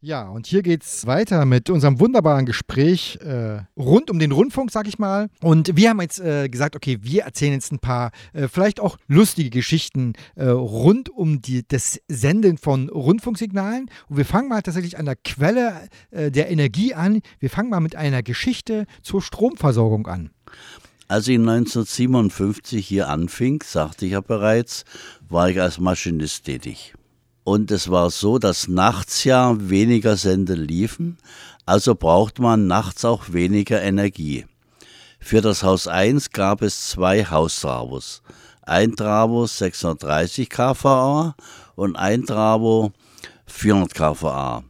Ja, 0.00 0.28
und 0.28 0.46
hier 0.46 0.62
geht's 0.62 1.04
weiter 1.08 1.44
mit 1.46 1.68
unserem 1.68 1.98
wunderbaren 1.98 2.46
Gespräch 2.46 3.18
äh, 3.22 3.62
rund 3.76 4.08
um 4.08 4.20
den 4.20 4.30
Rundfunk, 4.30 4.70
sag 4.70 4.86
ich 4.86 5.00
mal. 5.00 5.28
Und 5.42 5.74
wir 5.74 5.90
haben 5.90 6.00
jetzt 6.00 6.20
äh, 6.20 6.48
gesagt, 6.48 6.76
okay, 6.76 6.98
wir 7.00 7.24
erzählen 7.24 7.54
jetzt 7.54 7.72
ein 7.72 7.80
paar 7.80 8.12
äh, 8.34 8.46
vielleicht 8.46 8.78
auch 8.78 8.98
lustige 9.08 9.50
Geschichten 9.50 10.12
äh, 10.36 10.46
rund 10.46 11.08
um 11.08 11.42
die, 11.42 11.66
das 11.66 12.00
Senden 12.06 12.56
von 12.56 12.88
Rundfunksignalen. 12.88 13.90
Und 14.08 14.16
wir 14.18 14.26
fangen 14.26 14.48
mal 14.48 14.62
tatsächlich 14.62 14.96
an 14.96 15.06
der 15.06 15.16
Quelle 15.16 15.88
äh, 16.12 16.30
der 16.30 16.50
Energie 16.50 16.94
an. 16.94 17.20
Wir 17.40 17.50
fangen 17.50 17.70
mal 17.70 17.80
mit 17.80 17.96
einer 17.96 18.22
Geschichte 18.22 18.86
zur 19.02 19.20
Stromversorgung 19.20 20.06
an. 20.06 20.30
Als 21.08 21.28
ich 21.28 21.38
1957 21.38 22.84
hier 22.84 23.08
anfing, 23.08 23.62
sagte 23.64 24.06
ich 24.06 24.12
ja 24.12 24.20
bereits, 24.20 24.84
war 25.28 25.48
ich 25.48 25.60
als 25.60 25.78
Maschinist 25.78 26.44
tätig. 26.44 26.94
Und 27.44 27.70
es 27.70 27.88
war 27.90 28.10
so, 28.10 28.40
dass 28.40 28.66
nachts 28.66 29.22
ja 29.22 29.54
weniger 29.56 30.16
Sender 30.16 30.56
liefen, 30.56 31.18
also 31.64 31.94
braucht 31.94 32.40
man 32.40 32.66
nachts 32.66 33.04
auch 33.04 33.32
weniger 33.32 33.80
Energie. 33.80 34.46
Für 35.20 35.40
das 35.40 35.62
Haus 35.62 35.86
1 35.86 36.30
gab 36.30 36.60
es 36.60 36.88
zwei 36.88 37.24
Haustravos. 37.24 38.22
Ein 38.62 38.96
Travo 38.96 39.46
630 39.46 40.50
kVA 40.50 41.36
und 41.76 41.94
ein 41.94 42.26
Travo 42.26 42.90
400 43.46 43.94
kVA. 43.94 44.64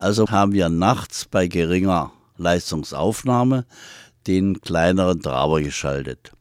Also 0.00 0.28
haben 0.28 0.50
wir 0.50 0.68
nachts 0.68 1.24
bei 1.24 1.46
geringer 1.46 2.10
Leistungsaufnahme 2.36 3.64
den 4.28 4.60
kleineren 4.60 5.20
Travo 5.20 5.56
geschaltet. 5.56 6.32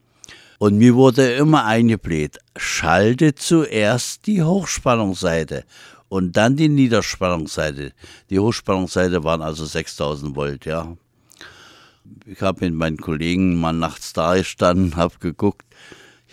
Und 0.59 0.77
mir 0.77 0.95
wurde 0.95 1.33
immer 1.33 1.65
eingebläht, 1.65 2.39
schalte 2.55 3.33
zuerst 3.35 4.27
die 4.27 4.43
Hochspannungsseite 4.43 5.63
und 6.09 6.35
dann 6.35 6.55
die 6.55 6.69
Niederspannungsseite. 6.69 7.93
Die 8.29 8.39
Hochspannungsseite 8.39 9.23
waren 9.23 9.41
also 9.41 9.65
6000 9.65 10.35
Volt, 10.35 10.65
ja. 10.65 10.95
Ich 12.25 12.41
habe 12.41 12.65
mit 12.65 12.73
meinen 12.73 12.97
Kollegen 12.97 13.55
mal 13.59 13.73
nachts 13.73 14.13
da 14.13 14.35
gestanden, 14.35 14.95
habe 14.95 15.15
geguckt, 15.19 15.65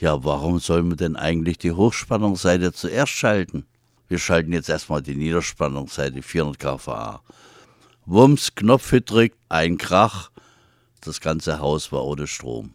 ja, 0.01 0.25
warum 0.25 0.59
soll 0.59 0.83
man 0.83 0.97
denn 0.97 1.17
eigentlich 1.17 1.59
die 1.59 1.73
Hochspannungsseite 1.73 2.73
zuerst 2.73 3.13
schalten? 3.13 3.65
Wir 4.09 4.19
schalten 4.19 4.53
jetzt 4.53 4.69
erstmal 4.69 5.03
die 5.03 5.15
Niederspannungsseite 5.15 6.23
400 6.23 6.59
kVA. 6.59 7.23
Wumms, 8.07 8.55
Knopf 8.55 8.91
gedrückt, 8.91 9.37
ein 9.49 9.79
Krach, 9.79 10.31
das 11.07 11.21
ganze 11.21 11.59
Haus 11.59 11.93
war 11.93 12.05
ohne 12.05 12.27
Strom. 12.27 12.73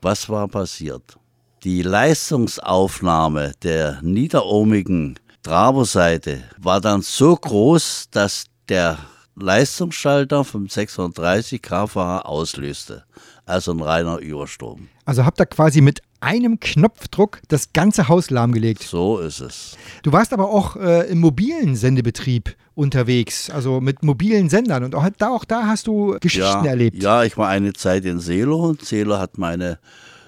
Was 0.00 0.28
war 0.28 0.48
passiert? 0.48 1.16
Die 1.64 1.82
Leistungsaufnahme 1.82 3.52
der 3.62 4.00
niederohmigen 4.02 5.18
Travo-Seite 5.42 6.42
war 6.58 6.80
dann 6.80 7.02
so 7.02 7.36
groß, 7.36 8.08
dass 8.10 8.46
der 8.68 8.98
Leistungsschalter 9.36 10.44
vom 10.44 10.68
630 10.68 11.62
kVA 11.62 12.20
auslöste. 12.20 13.04
Also 13.46 13.72
ein 13.72 13.80
reiner 13.80 14.18
Überstrom. 14.18 14.88
Also 15.04 15.24
habt 15.24 15.40
ihr 15.40 15.46
quasi 15.46 15.80
mit 15.80 16.00
einem 16.22 16.60
Knopfdruck 16.60 17.40
das 17.48 17.72
ganze 17.72 18.08
Haus 18.08 18.30
lahmgelegt. 18.30 18.82
So 18.82 19.18
ist 19.18 19.40
es. 19.40 19.76
Du 20.02 20.12
warst 20.12 20.32
aber 20.32 20.50
auch 20.50 20.76
äh, 20.76 21.10
im 21.10 21.20
mobilen 21.20 21.76
Sendebetrieb 21.76 22.56
unterwegs, 22.74 23.50
also 23.50 23.80
mit 23.80 24.02
mobilen 24.02 24.48
Sendern. 24.48 24.84
Und 24.84 24.94
auch 24.94 25.06
da, 25.18 25.30
auch 25.30 25.44
da 25.44 25.66
hast 25.66 25.86
du 25.86 26.16
Geschichten 26.20 26.64
ja, 26.64 26.70
erlebt. 26.70 27.02
Ja, 27.02 27.24
ich 27.24 27.36
war 27.36 27.48
eine 27.48 27.72
Zeit 27.72 28.04
in 28.04 28.20
Selo. 28.20 28.74
Selo 28.80 29.18
hat 29.18 29.36
meine 29.36 29.78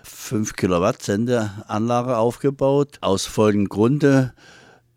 5 0.02 0.54
Kilowatt 0.54 1.02
Sendeanlage 1.02 2.16
aufgebaut. 2.16 2.98
Aus 3.00 3.26
folgendem 3.26 3.68
Grunde. 3.68 4.33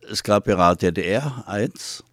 Es 0.10 0.24
gab 0.24 0.48
ja 0.48 0.76
DDR 0.76 1.44
1 1.48 2.04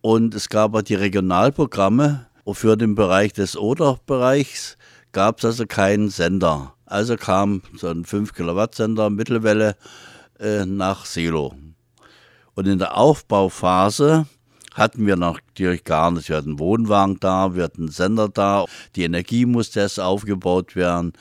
und 0.00 0.34
es 0.34 0.48
gab 0.48 0.74
auch 0.74 0.82
die 0.82 0.96
Regionalprogramme. 0.96 2.26
Und 2.44 2.54
für 2.56 2.76
den 2.76 2.96
Bereich 2.96 3.32
des 3.32 3.56
Oder-Bereichs 3.56 4.76
gab 5.12 5.38
es 5.38 5.44
also 5.44 5.66
keinen 5.66 6.10
Sender. 6.10 6.74
Also 6.92 7.16
kam 7.16 7.62
so 7.74 7.88
ein 7.88 8.04
5 8.04 8.34
Kilowatt 8.34 8.74
Sender 8.74 9.08
Mittelwelle 9.08 9.76
äh, 10.38 10.66
nach 10.66 11.06
Selo. 11.06 11.54
Und 12.54 12.66
in 12.66 12.78
der 12.78 12.98
Aufbauphase 12.98 14.26
hatten 14.74 15.06
wir 15.06 15.16
natürlich 15.16 15.84
gar 15.84 16.10
nichts. 16.10 16.28
Wir 16.28 16.36
hatten 16.36 16.50
einen 16.50 16.58
Wohnwagen 16.58 17.18
da, 17.18 17.54
wir 17.54 17.64
hatten 17.64 17.84
einen 17.84 17.90
Sender 17.90 18.28
da, 18.28 18.66
die 18.94 19.04
Energie 19.04 19.46
musste 19.46 19.80
erst 19.80 20.00
aufgebaut 20.00 20.76
werden. 20.76 21.14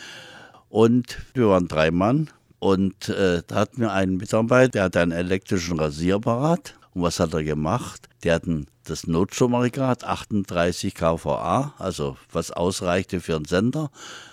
Und 0.67 1.19
wir 1.36 1.47
waren 1.47 1.69
drei 1.69 1.89
Mann. 1.89 2.29
Und 2.60 3.07
äh, 3.07 3.41
da 3.47 3.55
hatten 3.55 3.79
wir 3.79 3.93
einen 3.93 4.17
Mitarbeiter, 4.17 4.71
der 4.71 4.84
hatte 4.84 4.99
einen 4.99 5.13
elektrischen 5.13 5.79
Rasierapparat. 5.79 6.75
Und 6.93 7.03
was 7.03 7.21
hat 7.21 7.34
er 7.34 7.45
gemacht? 7.45 8.10
Der 8.25 8.36
hat 8.36 8.43
das 8.84 9.07
Notstromaggregat 9.07 10.03
38 10.03 10.93
kVA, 10.93 11.75
also 11.79 12.17
was 12.29 12.51
ausreichte 12.51 13.21
für 13.21 13.38
einen 13.38 13.45
Sender, 13.45 13.89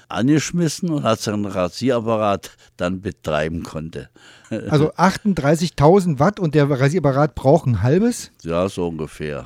angeschmissen 0.09 0.90
und 0.90 1.03
hat 1.03 1.21
seinen 1.21 1.44
Rasierapparat 1.44 2.51
dann 2.77 3.01
betreiben 3.01 3.62
konnte. 3.62 4.09
Also 4.71 4.92
38.000 4.94 6.21
Watt 6.21 6.40
und 6.40 6.55
der 6.55 6.71
Rasierapparat 6.71 7.35
braucht 7.35 7.66
ein 7.66 7.83
halbes? 7.83 8.31
Ja, 8.42 8.66
so 8.71 8.88
ungefähr. 8.88 9.44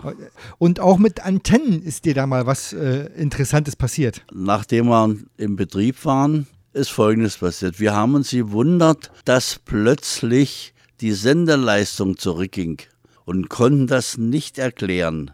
Und 0.59 0.79
auch 0.79 0.97
mit 0.97 1.25
Antennen 1.27 1.83
ist 1.83 2.05
dir 2.05 2.15
da 2.15 2.25
mal 2.29 2.47
was 2.47 2.73
äh, 2.73 3.07
Interessantes 3.17 3.75
passiert? 3.75 4.25
Nachdem 4.33 4.87
wir 4.87 5.17
im 5.39 5.57
Betrieb 5.57 6.05
waren, 6.05 6.47
ist 6.73 6.91
Folgendes 6.91 7.39
passiert. 7.39 7.81
Wir 7.81 7.95
haben 7.95 8.15
uns 8.15 8.31
gewundert, 8.31 9.11
dass 9.25 9.59
plötzlich 9.65 10.73
die 11.01 11.13
Senderleistung 11.13 12.17
zurückging 12.17 12.79
und 13.25 13.49
konnten 13.49 13.89
das 13.89 14.19
nicht 14.19 14.59
erklären. 14.59 15.33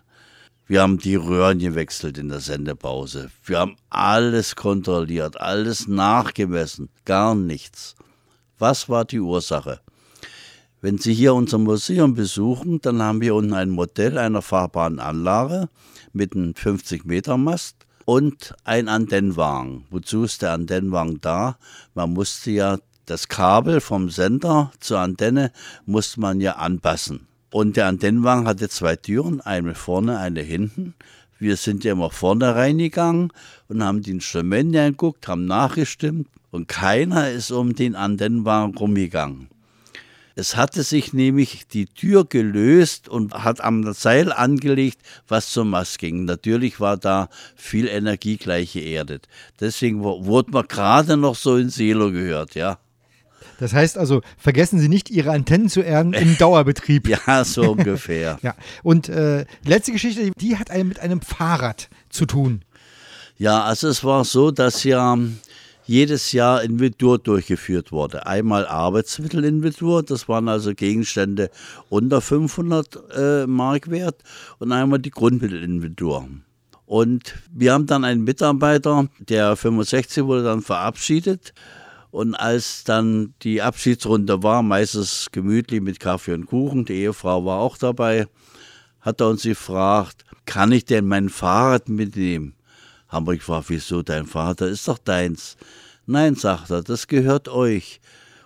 Wir 0.68 0.82
haben 0.82 0.98
die 0.98 1.14
Röhren 1.14 1.58
gewechselt 1.58 2.18
in 2.18 2.28
der 2.28 2.40
Sendepause. 2.40 3.30
Wir 3.42 3.58
haben 3.58 3.76
alles 3.88 4.54
kontrolliert, 4.54 5.40
alles 5.40 5.88
nachgemessen, 5.88 6.90
gar 7.06 7.34
nichts. 7.34 7.96
Was 8.58 8.86
war 8.90 9.06
die 9.06 9.20
Ursache? 9.20 9.80
Wenn 10.82 10.98
Sie 10.98 11.14
hier 11.14 11.32
unser 11.32 11.56
Museum 11.56 12.12
besuchen, 12.12 12.82
dann 12.82 13.00
haben 13.00 13.22
wir 13.22 13.34
unten 13.34 13.54
ein 13.54 13.70
Modell 13.70 14.18
einer 14.18 14.42
fahrbaren 14.42 15.00
Anlage 15.00 15.70
mit 16.12 16.36
einem 16.36 16.52
50-Meter-Mast 16.52 17.86
und 18.04 18.54
ein 18.64 18.88
Antennenwagen. 18.88 19.86
Wozu 19.88 20.24
ist 20.24 20.42
der 20.42 20.52
Antennenwagen 20.52 21.22
da? 21.22 21.56
Man 21.94 22.12
musste 22.12 22.50
ja 22.50 22.78
das 23.06 23.28
Kabel 23.28 23.80
vom 23.80 24.10
Sender 24.10 24.70
zur 24.80 24.98
Antenne 24.98 25.50
musste 25.86 26.20
man 26.20 26.42
ja 26.42 26.56
anpassen. 26.56 27.27
Und 27.50 27.76
der 27.76 27.86
Antennenwagen 27.86 28.46
hatte 28.46 28.68
zwei 28.68 28.96
Türen, 28.96 29.40
eine 29.40 29.74
vorne, 29.74 30.18
eine 30.18 30.42
hinten. 30.42 30.94
Wir 31.38 31.56
sind 31.56 31.84
ja 31.84 31.92
immer 31.92 32.10
vorne 32.10 32.54
reingegangen 32.54 33.32
und 33.68 33.82
haben 33.82 34.02
die 34.02 34.10
Instrumente 34.10 34.82
angeguckt, 34.82 35.28
haben 35.28 35.46
nachgestimmt 35.46 36.28
und 36.50 36.68
keiner 36.68 37.30
ist 37.30 37.50
um 37.50 37.74
den 37.74 37.94
Antennenwagen 37.94 38.76
rumgegangen. 38.76 39.48
Es 40.34 40.56
hatte 40.56 40.84
sich 40.84 41.12
nämlich 41.12 41.66
die 41.66 41.86
Tür 41.86 42.24
gelöst 42.24 43.08
und 43.08 43.34
hat 43.34 43.60
am 43.60 43.92
Seil 43.92 44.32
angelegt, 44.32 45.00
was 45.26 45.50
zum 45.50 45.70
Mast 45.70 45.98
ging. 45.98 46.26
Natürlich 46.26 46.78
war 46.78 46.96
da 46.96 47.28
viel 47.56 47.88
Energie 47.88 48.36
gleich 48.36 48.74
geerdet. 48.74 49.26
Deswegen 49.58 50.00
wurde 50.00 50.52
man 50.52 50.68
gerade 50.68 51.16
noch 51.16 51.34
so 51.34 51.56
in 51.56 51.70
Selo 51.70 52.12
gehört, 52.12 52.54
ja. 52.54 52.78
Das 53.58 53.74
heißt 53.74 53.98
also, 53.98 54.22
vergessen 54.38 54.78
Sie 54.78 54.88
nicht, 54.88 55.10
Ihre 55.10 55.32
Antennen 55.32 55.68
zu 55.68 55.82
erden 55.82 56.14
im 56.14 56.36
Dauerbetrieb. 56.38 57.08
ja, 57.08 57.44
so 57.44 57.72
ungefähr. 57.72 58.38
ja. 58.42 58.54
Und 58.82 59.08
äh, 59.08 59.44
letzte 59.64 59.92
Geschichte, 59.92 60.30
die 60.40 60.56
hat 60.56 60.68
mit 60.84 61.00
einem 61.00 61.20
Fahrrad 61.20 61.88
zu 62.08 62.24
tun. 62.24 62.62
Ja, 63.36 63.62
also 63.62 63.88
es 63.88 64.02
war 64.02 64.24
so, 64.24 64.50
dass 64.50 64.84
ja 64.84 65.16
jedes 65.88 66.32
Jahr 66.32 66.62
Inventur 66.62 67.18
durchgeführt 67.18 67.92
wurde. 67.92 68.26
Einmal 68.26 68.66
Arbeitsmittelinventur, 68.66 70.02
das 70.02 70.28
waren 70.28 70.48
also 70.48 70.74
Gegenstände 70.74 71.50
unter 71.88 72.20
500 72.20 72.98
äh, 73.16 73.46
Mark 73.46 73.90
wert 73.90 74.22
und 74.58 74.70
einmal 74.70 74.98
die 74.98 75.10
Grundmittelinventur. 75.10 76.28
Und 76.84 77.34
wir 77.52 77.72
haben 77.72 77.86
dann 77.86 78.04
einen 78.04 78.24
Mitarbeiter, 78.24 79.08
der 79.18 79.56
65 79.56 80.24
wurde 80.24 80.44
dann 80.44 80.62
verabschiedet. 80.62 81.54
Und 82.10 82.34
als 82.34 82.84
dann 82.84 83.34
die 83.42 83.60
Abschiedsrunde 83.60 84.42
war, 84.42 84.62
meistens 84.62 85.28
gemütlich 85.30 85.80
mit 85.80 86.00
Kaffee 86.00 86.32
und 86.32 86.46
Kuchen, 86.46 86.84
die 86.84 86.94
Ehefrau 86.94 87.44
war 87.44 87.60
auch 87.60 87.76
dabei, 87.76 88.26
hat 89.00 89.20
er 89.20 89.28
uns 89.28 89.42
gefragt, 89.42 90.24
kann 90.46 90.72
ich 90.72 90.84
denn 90.84 91.06
mein 91.06 91.28
Fahrrad 91.28 91.88
mitnehmen? 91.88 92.54
Wir 93.10 93.36
gefragt, 93.36 93.66
wieso 93.68 94.02
dein 94.02 94.26
Vater 94.26 94.68
ist 94.68 94.88
doch 94.88 94.98
deins? 94.98 95.56
Nein, 96.06 96.34
sagt 96.34 96.70
er, 96.70 96.82
das 96.82 97.06
gehört 97.06 97.48
euch. 97.48 98.00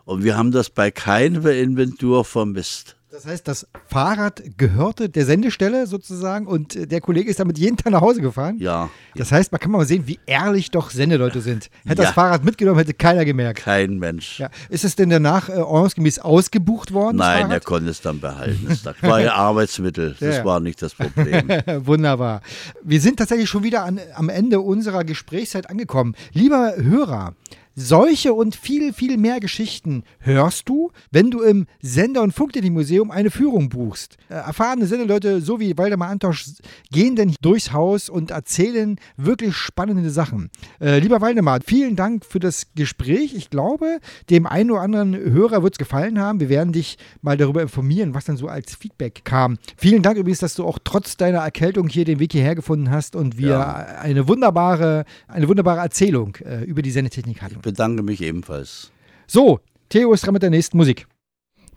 Und 0.04 0.24
wir 0.24 0.36
haben 0.36 0.50
das 0.50 0.70
bei 0.70 0.90
keiner 0.90 1.50
Inventur 1.52 2.24
vermisst. 2.24 2.96
Das 3.12 3.26
heißt, 3.26 3.46
das 3.46 3.66
Fahrrad 3.88 4.42
gehörte 4.56 5.10
der 5.10 5.26
Sendestelle 5.26 5.86
sozusagen 5.86 6.46
und 6.46 6.74
äh, 6.74 6.86
der 6.86 7.02
Kollege 7.02 7.28
ist 7.28 7.38
damit 7.38 7.58
jeden 7.58 7.76
Tag 7.76 7.92
nach 7.92 8.00
Hause 8.00 8.22
gefahren? 8.22 8.56
Ja. 8.58 8.88
Das 9.16 9.30
heißt, 9.30 9.52
man 9.52 9.60
kann 9.60 9.70
mal 9.70 9.84
sehen, 9.84 10.04
wie 10.06 10.18
ehrlich 10.24 10.70
doch 10.70 10.88
Sendeleute 10.88 11.42
sind. 11.42 11.68
Hätte 11.84 12.00
ja. 12.00 12.06
das 12.06 12.14
Fahrrad 12.14 12.42
mitgenommen, 12.42 12.78
hätte 12.78 12.94
keiner 12.94 13.26
gemerkt. 13.26 13.58
Kein 13.58 13.98
Mensch. 13.98 14.40
Ja. 14.40 14.48
Ist 14.70 14.86
es 14.86 14.96
denn 14.96 15.10
danach 15.10 15.50
äh, 15.50 15.58
ordnungsgemäß 15.58 16.20
ausgebucht 16.20 16.94
worden? 16.94 17.18
Nein, 17.18 17.50
er 17.50 17.60
konnte 17.60 17.90
es 17.90 18.00
dann 18.00 18.18
behalten. 18.18 18.66
Das 18.82 18.94
war 19.02 19.20
ja 19.20 19.34
Arbeitsmittel. 19.34 20.16
Das 20.18 20.38
ja. 20.38 20.44
war 20.46 20.60
nicht 20.60 20.80
das 20.80 20.94
Problem. 20.94 21.50
Wunderbar. 21.86 22.40
Wir 22.82 23.02
sind 23.02 23.18
tatsächlich 23.18 23.50
schon 23.50 23.62
wieder 23.62 23.84
an, 23.84 24.00
am 24.14 24.30
Ende 24.30 24.60
unserer 24.60 25.04
Gesprächszeit 25.04 25.68
angekommen. 25.68 26.14
Lieber 26.32 26.76
Hörer, 26.78 27.34
solche 27.74 28.34
und 28.34 28.54
viel, 28.54 28.92
viel 28.92 29.16
mehr 29.16 29.40
Geschichten 29.40 30.04
hörst 30.18 30.68
du, 30.68 30.90
wenn 31.10 31.30
du 31.30 31.40
im 31.40 31.66
Sender- 31.80 32.22
und 32.22 32.32
Funktechnikmuseum 32.32 33.10
eine 33.10 33.30
Führung 33.30 33.68
buchst. 33.68 34.16
Äh, 34.28 34.34
erfahrene 34.34 34.86
Sendeleute, 34.86 35.40
so 35.40 35.60
wie 35.60 35.76
Waldemar 35.78 36.10
Antosch, 36.10 36.46
gehen 36.90 37.16
dann 37.16 37.34
durchs 37.40 37.72
Haus 37.72 38.08
und 38.08 38.30
erzählen 38.30 38.96
wirklich 39.16 39.54
spannende 39.54 40.10
Sachen. 40.10 40.50
Äh, 40.80 40.98
lieber 40.98 41.20
Waldemar, 41.20 41.60
vielen 41.64 41.96
Dank 41.96 42.24
für 42.24 42.40
das 42.40 42.66
Gespräch. 42.74 43.34
Ich 43.34 43.50
glaube, 43.50 44.00
dem 44.30 44.46
einen 44.46 44.70
oder 44.70 44.82
anderen 44.82 45.14
Hörer 45.14 45.62
wird 45.62 45.74
es 45.74 45.78
gefallen 45.78 46.18
haben. 46.18 46.40
Wir 46.40 46.48
werden 46.48 46.72
dich 46.72 46.98
mal 47.22 47.36
darüber 47.36 47.62
informieren, 47.62 48.14
was 48.14 48.24
dann 48.24 48.36
so 48.36 48.48
als 48.48 48.74
Feedback 48.74 49.24
kam. 49.24 49.58
Vielen 49.76 50.02
Dank 50.02 50.18
übrigens, 50.18 50.40
dass 50.40 50.54
du 50.54 50.64
auch 50.64 50.78
trotz 50.82 51.16
deiner 51.16 51.38
Erkältung 51.38 51.88
hier 51.88 52.04
den 52.04 52.18
Weg 52.18 52.32
hierher 52.32 52.54
gefunden 52.54 52.90
hast 52.90 53.16
und 53.16 53.38
wir 53.38 53.48
ja. 53.48 53.74
eine 54.00 54.28
wunderbare, 54.28 55.04
eine 55.28 55.48
wunderbare 55.48 55.80
Erzählung 55.80 56.36
äh, 56.36 56.64
über 56.64 56.82
die 56.82 56.90
Sendetechnik 56.90 57.40
hatten 57.42 57.61
bedanke 57.62 58.02
mich 58.02 58.20
ebenfalls. 58.20 58.92
So, 59.26 59.60
Theo 59.88 60.12
ist 60.12 60.26
dran 60.26 60.34
mit 60.34 60.42
der 60.42 60.50
nächsten 60.50 60.76
Musik. 60.76 61.06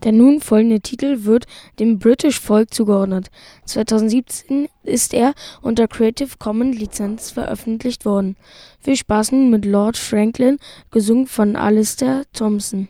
Der 0.03 0.11
nun 0.11 0.41
folgende 0.41 0.81
Titel 0.81 1.23
wird 1.23 1.45
dem 1.79 1.99
British 1.99 2.39
Folk 2.39 2.73
zugeordnet. 2.73 3.29
2017 3.65 4.67
ist 4.83 5.13
er 5.13 5.33
unter 5.61 5.87
Creative 5.87 6.31
Commons 6.37 6.77
Lizenz 6.77 7.31
veröffentlicht 7.31 8.05
worden. 8.05 8.35
Viel 8.81 8.97
Spaß 8.97 9.31
nun 9.31 9.49
mit 9.49 9.65
Lord 9.65 9.97
Franklin, 9.97 10.57
gesungen 10.91 11.27
von 11.27 11.55
Alistair 11.55 12.23
Thompson. 12.33 12.89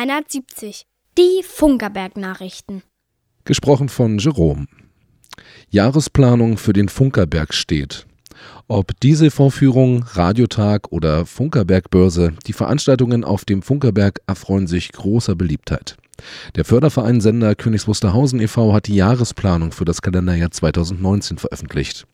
370. 0.00 0.86
Die 1.18 1.42
Funkerberg-Nachrichten. 1.42 2.82
Gesprochen 3.44 3.90
von 3.90 4.16
Jerome. 4.16 4.64
Jahresplanung 5.68 6.56
für 6.56 6.72
den 6.72 6.88
Funkerberg 6.88 7.52
steht. 7.52 8.06
Ob 8.66 8.98
Dieselvorführung, 9.00 10.04
Radiotag 10.04 10.90
oder 10.90 11.26
Funkerbergbörse, 11.26 12.32
die 12.46 12.54
Veranstaltungen 12.54 13.24
auf 13.24 13.44
dem 13.44 13.60
Funkerberg 13.60 14.20
erfreuen 14.26 14.66
sich 14.66 14.90
großer 14.90 15.34
Beliebtheit. 15.34 15.98
Der 16.54 16.64
Förderverein 16.64 17.20
Sender 17.20 17.54
Königs 17.54 17.86
Wusterhausen 17.86 18.40
e.V. 18.40 18.72
hat 18.72 18.86
die 18.86 18.96
Jahresplanung 18.96 19.72
für 19.72 19.84
das 19.84 20.00
Kalenderjahr 20.00 20.50
2019 20.50 21.36
veröffentlicht. 21.36 22.06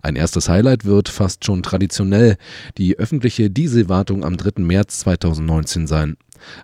Ein 0.00 0.14
erstes 0.14 0.48
Highlight 0.48 0.84
wird 0.84 1.08
fast 1.08 1.44
schon 1.44 1.64
traditionell 1.64 2.36
die 2.78 2.98
öffentliche 2.98 3.50
Dieselwartung 3.50 4.24
am 4.24 4.36
3. 4.36 4.62
März 4.62 5.00
2019 5.00 5.88
sein. 5.88 6.16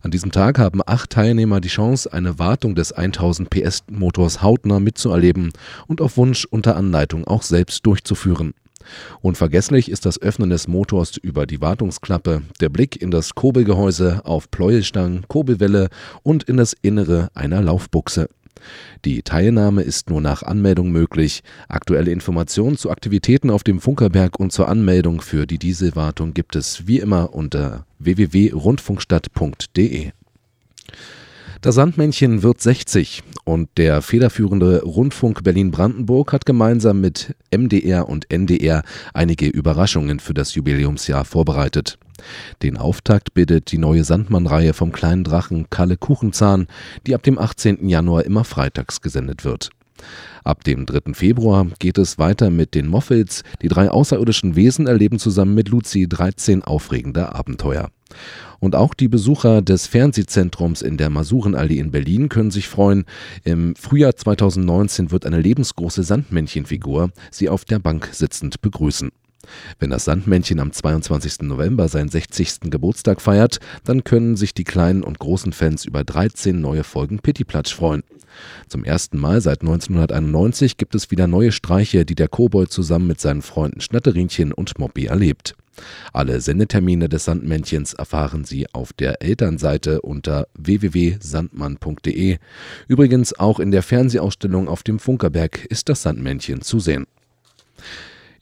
An 0.03 0.11
diesem 0.11 0.33
Tag 0.33 0.59
haben 0.59 0.81
acht 0.85 1.11
Teilnehmer 1.11 1.61
die 1.61 1.69
Chance, 1.69 2.13
eine 2.13 2.39
Wartung 2.39 2.75
des 2.75 2.93
1000 2.93 3.51
PS 3.51 3.85
Motors 3.91 4.43
hautnah 4.43 4.81
mitzuerleben 4.81 5.53
und 5.87 6.01
auf 6.01 6.17
Wunsch 6.17 6.45
unter 6.45 6.77
Anleitung 6.77 7.27
auch 7.27 7.43
selbst 7.43 7.87
durchzuführen. 7.87 8.55
Unvergesslich 9.21 9.91
ist 9.91 10.07
das 10.07 10.21
Öffnen 10.21 10.51
des 10.51 10.69
Motors 10.69 11.17
über 11.17 11.47
die 11.47 11.61
Wartungsklappe, 11.61 12.43
der 12.61 12.69
Blick 12.69 13.01
in 13.01 13.11
das 13.11 13.35
Kurbelgehäuse 13.35 14.23
auf 14.25 14.51
Pleuelstangen, 14.51 15.27
Kurbelwelle 15.29 15.89
und 16.23 16.45
in 16.45 16.57
das 16.57 16.75
Innere 16.83 17.29
einer 17.35 17.63
Laufbuchse. 17.63 18.29
Die 19.05 19.23
Teilnahme 19.23 19.83
ist 19.83 20.11
nur 20.11 20.21
nach 20.21 20.43
Anmeldung 20.43 20.93
möglich. 20.93 21.43
Aktuelle 21.69 22.11
Informationen 22.11 22.77
zu 22.77 22.91
Aktivitäten 22.91 23.51
auf 23.51 23.63
dem 23.65 23.81
Funkerberg 23.81 24.39
und 24.39 24.53
zur 24.53 24.69
Anmeldung 24.69 25.21
für 25.21 25.47
die 25.47 25.59
Dieselwartung 25.59 26.35
gibt 26.35 26.57
es 26.57 26.87
wie 26.87 27.01
immer 27.01 27.35
unter 27.35 27.87
www.rundfunkstadt.de. 27.99 30.13
Das 31.63 31.77
Sandmännchen 31.77 32.43
wird 32.43 32.61
60 32.61 33.23
und 33.45 33.69
der 33.77 34.03
federführende 34.03 34.83
Rundfunk 34.83 35.45
Berlin-Brandenburg 35.45 36.33
hat 36.33 36.45
gemeinsam 36.45 37.01
mit 37.01 37.37
MDR 37.57 38.09
und 38.09 38.29
NDR 38.33 38.83
einige 39.15 39.47
Überraschungen 39.47 40.19
für 40.19 40.35
das 40.35 40.57
Jubiläumsjahr 40.57 41.25
vorbereitet. 41.25 42.01
Den 42.63 42.77
Auftakt 42.77 43.35
bildet 43.35 43.73
die 43.73 43.79
neue 43.79 44.05
Sandmann-Reihe 44.05 44.75
vom 44.75 44.93
kleinen 44.93 45.25
Drachen 45.25 45.69
Kalle 45.71 45.97
Kuchenzahn, 45.97 46.67
die 47.07 47.15
ab 47.15 47.23
dem 47.23 47.39
18. 47.39 47.89
Januar 47.89 48.25
immer 48.25 48.45
freitags 48.45 49.01
gesendet 49.01 49.45
wird. 49.45 49.71
Ab 50.45 50.65
dem 50.65 50.87
3. 50.87 51.15
Februar 51.15 51.67
geht 51.79 51.99
es 51.99 52.19
weiter 52.19 52.51
mit 52.51 52.75
den 52.75 52.89
Moffels. 52.89 53.45
Die 53.63 53.69
drei 53.69 53.91
außerirdischen 53.91 54.57
Wesen 54.57 54.87
erleben 54.87 55.19
zusammen 55.19 55.55
mit 55.55 55.69
Luzi 55.69 56.09
13 56.09 56.63
aufregende 56.63 57.35
Abenteuer. 57.35 57.91
Und 58.59 58.77
auch 58.77 58.95
die 58.95 59.09
Besucher 59.09 59.63
des 59.63 59.87
Fernsehzentrums 59.87 60.83
in 60.83 60.97
der 60.97 61.11
Masurenallee 61.11 61.79
in 61.79 61.91
Berlin 61.91 62.29
können 62.29 62.51
sich 62.51 62.69
freuen. 62.69 63.05
Im 63.45 63.75
Frühjahr 63.75 64.15
2019 64.15 65.11
wird 65.11 65.27
eine 65.27 65.41
lebensgroße 65.41 66.03
Sandmännchenfigur 66.03 67.11
sie 67.31 67.49
auf 67.49 67.65
der 67.65 67.79
Bank 67.79 68.11
sitzend 68.13 68.61
begrüßen. 68.61 69.11
Wenn 69.79 69.91
das 69.91 70.05
Sandmännchen 70.05 70.61
am 70.61 70.73
22. 70.73 71.43
November 71.43 71.89
seinen 71.89 72.09
60. 72.09 72.71
Geburtstag 72.71 73.21
feiert, 73.21 73.59
dann 73.85 74.05
können 74.05 74.37
sich 74.37 74.55
die 74.55 74.65
kleinen 74.65 75.03
und 75.03 75.19
großen 75.19 75.53
Fans 75.53 75.85
über 75.85 76.05
13 76.05 76.61
neue 76.61 76.85
Folgen 76.85 77.19
Pittiplatsch 77.19 77.75
freuen. 77.75 78.03
Zum 78.69 78.85
ersten 78.85 79.19
Mal 79.19 79.41
seit 79.41 79.61
1991 79.61 80.77
gibt 80.77 80.95
es 80.95 81.11
wieder 81.11 81.27
neue 81.27 81.53
Streiche, 81.53 82.05
die 82.05 82.15
der 82.15 82.29
Kobold 82.29 82.71
zusammen 82.73 83.07
mit 83.07 83.21
seinen 83.21 83.43
Freunden 83.43 83.81
Schnatterinchen 83.81 84.53
und 84.53 84.79
Moppy 84.79 85.07
erlebt. 85.07 85.55
Alle 86.13 86.41
Sendetermine 86.41 87.09
des 87.09 87.25
Sandmännchens 87.25 87.95
erfahren 87.95 88.45
Sie 88.45 88.67
auf 88.73 88.93
der 88.93 89.23
Elternseite 89.23 90.03
unter 90.03 90.47
www.sandmann.de. 90.55 92.39
Übrigens 92.89 93.39
auch 93.39 93.59
in 93.59 93.71
der 93.71 93.83
Fernsehausstellung 93.83 94.69
auf 94.69 94.83
dem 94.83 94.99
Funkerberg 94.99 95.65
ist 95.67 95.89
das 95.89 96.03
Sandmännchen 96.03 96.61
zu 96.61 96.79
sehen. 96.79 97.07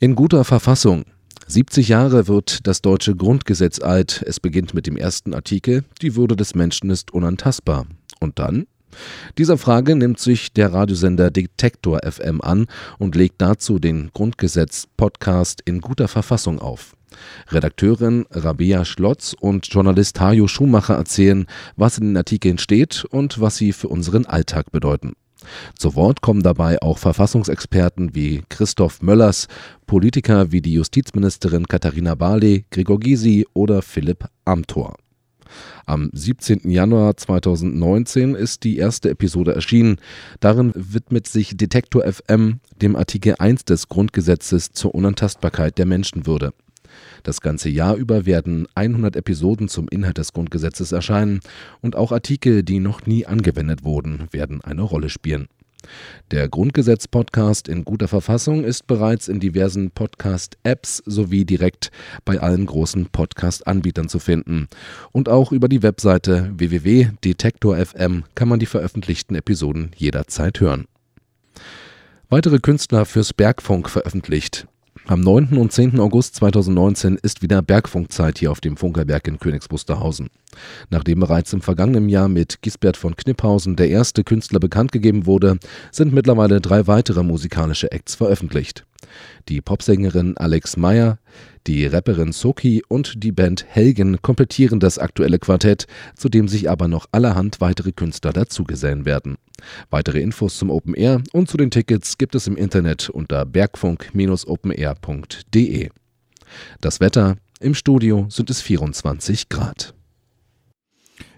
In 0.03 0.15
guter 0.15 0.45
Verfassung. 0.45 1.05
70 1.47 1.89
Jahre 1.89 2.27
wird 2.27 2.67
das 2.67 2.81
deutsche 2.81 3.15
Grundgesetz 3.15 3.81
alt. 3.81 4.25
Es 4.27 4.41
beginnt 4.41 4.73
mit 4.73 4.87
dem 4.87 4.97
ersten 4.97 5.35
Artikel, 5.35 5.85
die 6.01 6.17
Würde 6.17 6.37
des 6.37 6.55
Menschen 6.55 6.89
ist 6.89 7.11
unantastbar. 7.11 7.85
Und 8.19 8.39
dann? 8.39 8.67
Dieser 9.37 9.59
Frage 9.59 9.97
nimmt 9.97 10.19
sich 10.19 10.55
der 10.55 10.73
Radiosender 10.73 11.31
Detektor 11.31 12.01
FM 12.03 12.41
an 12.41 12.65
und 12.97 13.15
legt 13.15 13.43
dazu 13.43 13.79
den 13.79 14.09
Grundgesetz-Podcast 14.15 15.61
in 15.67 15.83
guter 15.83 16.09
Verfassung 16.09 16.61
auf. 16.61 16.97
Redakteurin 17.49 18.25
Rabea 18.31 18.87
Schlotz 18.87 19.37
und 19.39 19.67
Journalist 19.67 20.19
Hajo 20.19 20.49
Schumacher 20.49 20.95
erzählen, 20.95 21.45
was 21.77 21.99
in 21.99 22.07
den 22.07 22.17
Artikeln 22.17 22.57
steht 22.57 23.05
und 23.11 23.39
was 23.39 23.59
sie 23.59 23.75
für 23.75 23.89
unseren 23.89 24.25
Alltag 24.25 24.73
bedeuten. 24.73 25.13
Zu 25.77 25.95
Wort 25.95 26.21
kommen 26.21 26.43
dabei 26.43 26.81
auch 26.83 26.99
Verfassungsexperten 26.99 28.15
wie 28.15 28.43
Christoph 28.49 29.03
Möllers, 29.03 29.49
Politiker 29.87 30.53
wie 30.53 30.61
die 30.61 30.75
Justizministerin 30.75 31.67
Katharina 31.67 32.15
Barley, 32.15 32.65
Gregor 32.71 33.01
Gysi 33.01 33.47
oder 33.55 33.83
Philipp 33.83 34.29
Amthor. 34.45 34.97
Am 35.87 36.11
17. 36.13 36.71
Januar 36.71 37.17
2019 37.17 38.35
ist 38.35 38.65
die 38.65 38.77
erste 38.77 39.11
Episode 39.11 39.55
erschienen. 39.55 39.97
Darin 40.39 40.73
widmet 40.75 41.27
sich 41.27 41.57
Detektor 41.57 42.05
FM 42.05 42.61
dem 42.81 42.97
Artikel 42.97 43.35
1 43.39 43.65
des 43.65 43.89
Grundgesetzes 43.89 44.73
zur 44.73 44.95
Unantastbarkeit 44.95 45.79
der 45.79 45.87
Menschenwürde. 45.87 46.53
Das 47.23 47.41
ganze 47.41 47.69
Jahr 47.69 47.97
über 47.97 48.27
werden 48.27 48.67
100 48.75 49.17
Episoden 49.17 49.69
zum 49.69 49.89
Inhalt 49.89 50.19
des 50.19 50.33
Grundgesetzes 50.33 50.93
erscheinen 50.93 51.41
und 51.81 51.97
auch 51.97 52.13
Artikel, 52.13 52.63
die 52.63 52.81
noch 52.81 53.07
nie 53.07 53.27
angewendet 53.27 53.85
wurden, 53.85 54.29
werden 54.33 54.63
eine 54.63 54.83
Rolle 54.83 55.09
spielen. 55.09 55.49
Der 56.31 56.49
Grundgesetz-Podcast 56.49 57.69
in 57.69 57.85
guter 57.85 58.09
Verfassung 58.09 58.65
ist 58.65 58.87
bereits 58.87 59.29
in 59.29 59.41
diversen 59.41 59.91
Podcast-Apps 59.91 61.03
sowie 61.07 61.45
direkt 61.45 61.91
bei 62.25 62.39
allen 62.41 62.67
großen 62.67 63.07
Podcast-Anbietern 63.07 64.09
zu 64.09 64.19
finden. 64.19 64.69
Und 65.13 65.29
auch 65.29 65.53
über 65.53 65.69
die 65.69 65.83
Webseite 65.83 66.53
www.detektor.fm 66.57 68.25
kann 68.35 68.49
man 68.49 68.61
die 68.61 68.67
veröffentlichten 68.67 69.35
Episoden 69.35 69.91
jederzeit 69.97 70.61
hören. 70.61 70.87
Weitere 72.29 72.61
Künstler 72.61 73.07
fürs 73.07 73.33
Bergfunk 73.33 73.91
veröffentlicht. 73.91 74.69
Am 75.11 75.23
9. 75.23 75.59
und 75.59 75.73
10. 75.73 75.99
August 75.99 76.37
2019 76.37 77.19
ist 77.21 77.43
wieder 77.43 77.63
Bergfunkzeit 77.63 78.39
hier 78.39 78.53
auf 78.53 78.61
dem 78.61 78.77
Funkerberg 78.77 79.27
in 79.27 79.41
Königs 79.41 79.69
Wusterhausen. 79.69 80.31
Nachdem 80.89 81.19
bereits 81.19 81.53
im 81.53 81.63
vergangenen 81.63 82.09
Jahr 82.09 82.29
mit 82.29 82.63
Gisbert 82.63 82.97
von 82.97 83.17
Knipphausen 83.17 83.75
der 83.75 83.89
erste 83.89 84.23
Künstler 84.23 84.61
bekannt 84.61 84.93
gegeben 84.93 85.27
wurde, 85.27 85.59
sind 85.91 86.13
mittlerweile 86.13 86.61
drei 86.61 86.87
weitere 86.87 87.25
musikalische 87.25 87.91
Acts 87.91 88.15
veröffentlicht. 88.15 88.87
Die 89.49 89.61
Popsängerin 89.61 90.37
Alex 90.37 90.77
Meyer, 90.77 91.19
die 91.67 91.87
Rapperin 91.87 92.33
Soki 92.33 92.83
und 92.89 93.23
die 93.23 93.33
Band 93.33 93.65
Helgen 93.69 94.23
komplettieren 94.23 94.81
das 94.81 94.99
aktuelle 94.99 95.39
Quartett, 95.39 95.87
zu 96.17 96.29
dem 96.29 96.49
sich 96.49 96.69
aber 96.71 96.89
noch 96.89 97.07
allerhand 97.13 97.61
weitere 97.61 97.93
Künstler 97.93 98.33
dazugesellen 98.33 99.05
werden. 99.05 99.37
Weitere 99.91 100.21
Infos 100.21 100.59
zum 100.59 100.71
Open 100.71 100.95
Air 100.95 101.23
und 101.33 101.51
zu 101.51 101.57
den 101.57 101.71
Tickets 101.71 102.19
gibt 102.19 102.35
es 102.35 102.47
im 102.47 102.57
Internet 102.57 103.11
unter 103.11 103.45
bergfunk-openair.de. 103.45 105.91
Das 106.81 107.01
Wetter 107.01 107.37
im 107.61 107.75
Studio 107.75 108.27
sind 108.31 108.51
es 108.51 108.63
24 108.63 109.49
Grad. 109.49 109.95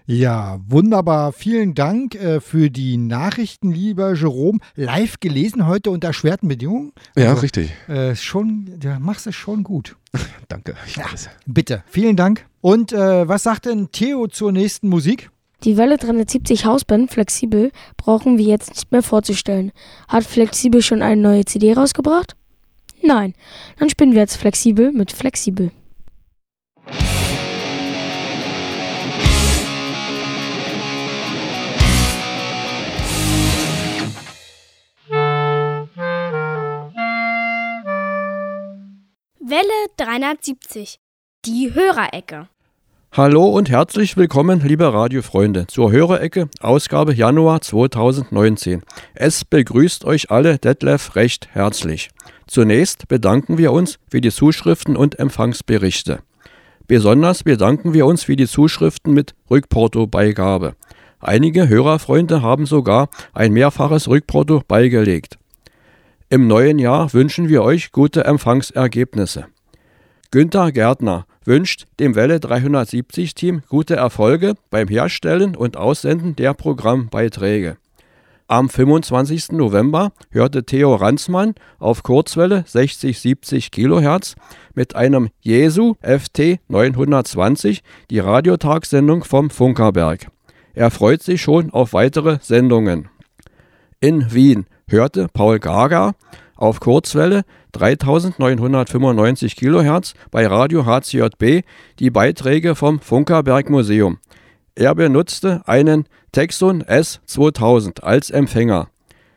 Ja, 0.05 0.59
wunderbar. 0.67 1.31
Vielen 1.31 1.75
Dank 1.75 2.15
äh, 2.15 2.41
für 2.41 2.69
die 2.69 2.97
Nachrichten, 2.97 3.71
lieber 3.71 4.13
Jerome. 4.15 4.59
Live 4.75 5.19
gelesen 5.21 5.65
heute 5.65 5.91
unter 5.91 6.07
erschwerten 6.09 6.49
Bedingungen. 6.49 6.91
Ja, 7.15 7.29
Also, 7.29 7.41
richtig. 7.41 7.71
Äh, 7.87 8.15
schon, 8.15 8.79
du 8.79 8.89
machst 8.99 9.27
es 9.27 9.35
schon 9.35 9.63
gut. 9.63 9.95
Danke. 10.49 10.75
Ich 10.87 10.97
Ja. 10.97 11.05
weiß. 11.11 11.29
Bitte. 11.45 11.83
Vielen 11.87 12.15
Dank. 12.17 12.45
Und 12.59 12.91
äh, 12.91 13.27
was 13.27 13.43
sagt 13.43 13.65
denn 13.65 13.91
Theo 13.91 14.27
zur 14.27 14.51
nächsten 14.51 14.89
Musik? 14.89 15.29
Die 15.63 15.77
Welle 15.77 15.97
370 15.97 16.65
Hausband 16.65 17.09
Flexibel 17.09 17.71
brauchen 17.95 18.37
wir 18.37 18.45
jetzt 18.45 18.71
nicht 18.71 18.91
mehr 18.91 19.03
vorzustellen. 19.03 19.71
Hat 20.09 20.25
Flexibel 20.25 20.81
schon 20.81 21.01
eine 21.01 21.21
neue 21.21 21.45
CD 21.45 21.71
rausgebracht? 21.73 22.35
Nein. 23.01 23.33
Dann 23.79 23.89
spielen 23.89 24.11
wir 24.11 24.19
jetzt 24.19 24.35
Flexibel 24.35 24.91
mit 24.91 25.13
Flexibel. 25.13 25.71
Welle 39.53 39.87
370. 39.97 40.97
Die 41.45 41.75
Hörerecke. 41.75 42.47
Hallo 43.11 43.45
und 43.45 43.69
herzlich 43.69 44.17
willkommen, 44.17 44.61
liebe 44.61 44.91
Radiofreunde, 44.91 45.67
zur 45.67 45.91
Hörerecke, 45.91 46.49
Ausgabe 46.59 47.13
Januar 47.13 47.61
2019. 47.61 48.81
Es 49.13 49.45
begrüßt 49.45 50.05
euch 50.05 50.31
alle 50.31 50.57
Detlef 50.57 51.15
recht 51.15 51.49
herzlich. 51.51 52.09
Zunächst 52.47 53.07
bedanken 53.07 53.59
wir 53.59 53.73
uns 53.73 53.99
für 54.09 54.21
die 54.21 54.31
Zuschriften 54.31 54.97
und 54.97 55.19
Empfangsberichte. 55.19 56.23
Besonders 56.87 57.43
bedanken 57.43 57.93
wir 57.93 58.07
uns 58.07 58.23
für 58.23 58.35
die 58.35 58.47
Zuschriften 58.47 59.13
mit 59.13 59.35
Rückporto-Beigabe. 59.51 60.73
Einige 61.19 61.69
Hörerfreunde 61.69 62.41
haben 62.41 62.65
sogar 62.65 63.07
ein 63.33 63.53
mehrfaches 63.53 64.07
Rückporto 64.07 64.63
beigelegt. 64.67 65.37
Im 66.33 66.47
neuen 66.47 66.79
Jahr 66.79 67.13
wünschen 67.13 67.47
wir 67.47 67.61
euch 67.61 67.91
gute 67.91 68.23
Empfangsergebnisse. 68.25 69.45
Günter 70.31 70.71
Gärtner 70.71 71.27
wünscht 71.45 71.85
dem 71.99 72.15
Welle 72.15 72.39
370 72.39 73.35
Team 73.35 73.61
gute 73.69 73.97
Erfolge 73.97 74.55
beim 74.71 74.87
Herstellen 74.87 75.55
und 75.55 75.77
Aussenden 75.77 76.35
der 76.35 76.55
Programmbeiträge. 76.55 77.77
Am 78.47 78.67
25. 78.67 79.51
November 79.51 80.11
hörte 80.31 80.63
Theo 80.63 80.95
Ransmann 80.95 81.53
auf 81.77 82.01
Kurzwelle 82.01 82.65
60-70 82.67 83.69
kHz 83.69 84.35
mit 84.73 84.95
einem 84.95 85.29
Jesu 85.39 85.97
FT 86.01 86.57
920 86.67 87.83
die 88.09 88.17
Radiotagsendung 88.17 89.23
vom 89.23 89.51
Funkerberg. 89.51 90.31
Er 90.73 90.89
freut 90.89 91.21
sich 91.21 91.43
schon 91.43 91.69
auf 91.69 91.93
weitere 91.93 92.39
Sendungen. 92.41 93.09
In 93.99 94.33
Wien 94.33 94.65
hörte 94.87 95.27
Paul 95.33 95.59
Gaga 95.59 96.13
auf 96.55 96.79
Kurzwelle 96.79 97.43
3995 97.73 99.55
kHz 99.55 100.13
bei 100.31 100.47
Radio 100.47 100.85
HCJB 100.85 101.65
die 101.99 102.09
Beiträge 102.09 102.75
vom 102.75 102.99
Funkerberg 102.99 103.69
Museum. 103.69 104.19
Er 104.75 104.95
benutzte 104.95 105.61
einen 105.65 106.05
Texon 106.31 106.83
S2000 106.83 108.01
als 108.01 108.29
Empfänger. 108.29 108.89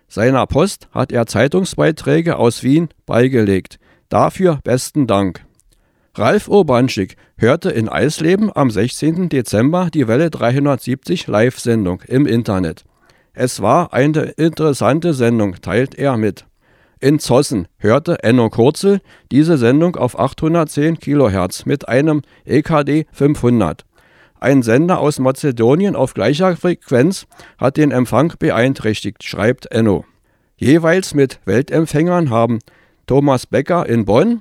Seiner 0.09 0.47
Post 0.47 0.89
hat 0.93 1.13
er 1.13 1.27
Zeitungsbeiträge 1.27 2.37
aus 2.37 2.63
Wien 2.63 2.89
beigelegt. 3.07 3.79
Dafür 4.09 4.61
besten 4.63 5.07
Dank. 5.07 5.45
Ralf 6.15 6.49
Urbanschik 6.49 7.17
hörte 7.37 7.71
in 7.71 7.89
Eisleben 7.89 8.51
am 8.55 8.71
16. 8.71 9.29
Dezember 9.29 9.91
die 9.93 10.09
Welle 10.09 10.31
370 10.31 11.27
Live-Sendung 11.27 12.03
im 12.07 12.27
Internet. 12.27 12.85
Es 13.38 13.61
war 13.61 13.92
eine 13.92 14.22
interessante 14.38 15.12
Sendung, 15.12 15.57
teilt 15.61 15.94
er 15.94 16.16
mit. 16.16 16.46
In 17.01 17.18
Zossen 17.18 17.68
hörte 17.77 18.25
Enno 18.25 18.49
Kurzel 18.49 19.03
diese 19.31 19.59
Sendung 19.59 19.96
auf 19.96 20.18
810 20.18 20.99
kHz 20.99 21.66
mit 21.66 21.87
einem 21.87 22.22
EKD 22.46 23.05
500. 23.12 23.85
Ein 24.40 24.62
Sender 24.62 25.01
aus 25.01 25.18
Mazedonien 25.18 25.96
auf 25.96 26.14
gleicher 26.14 26.57
Frequenz 26.57 27.27
hat 27.59 27.77
den 27.77 27.90
Empfang 27.90 28.33
beeinträchtigt, 28.38 29.22
schreibt 29.22 29.70
Enno. 29.70 30.07
Jeweils 30.57 31.12
mit 31.12 31.38
Weltempfängern 31.44 32.31
haben 32.31 32.61
Thomas 33.07 33.46
Becker 33.46 33.87
in 33.87 34.07
Bonn, 34.07 34.40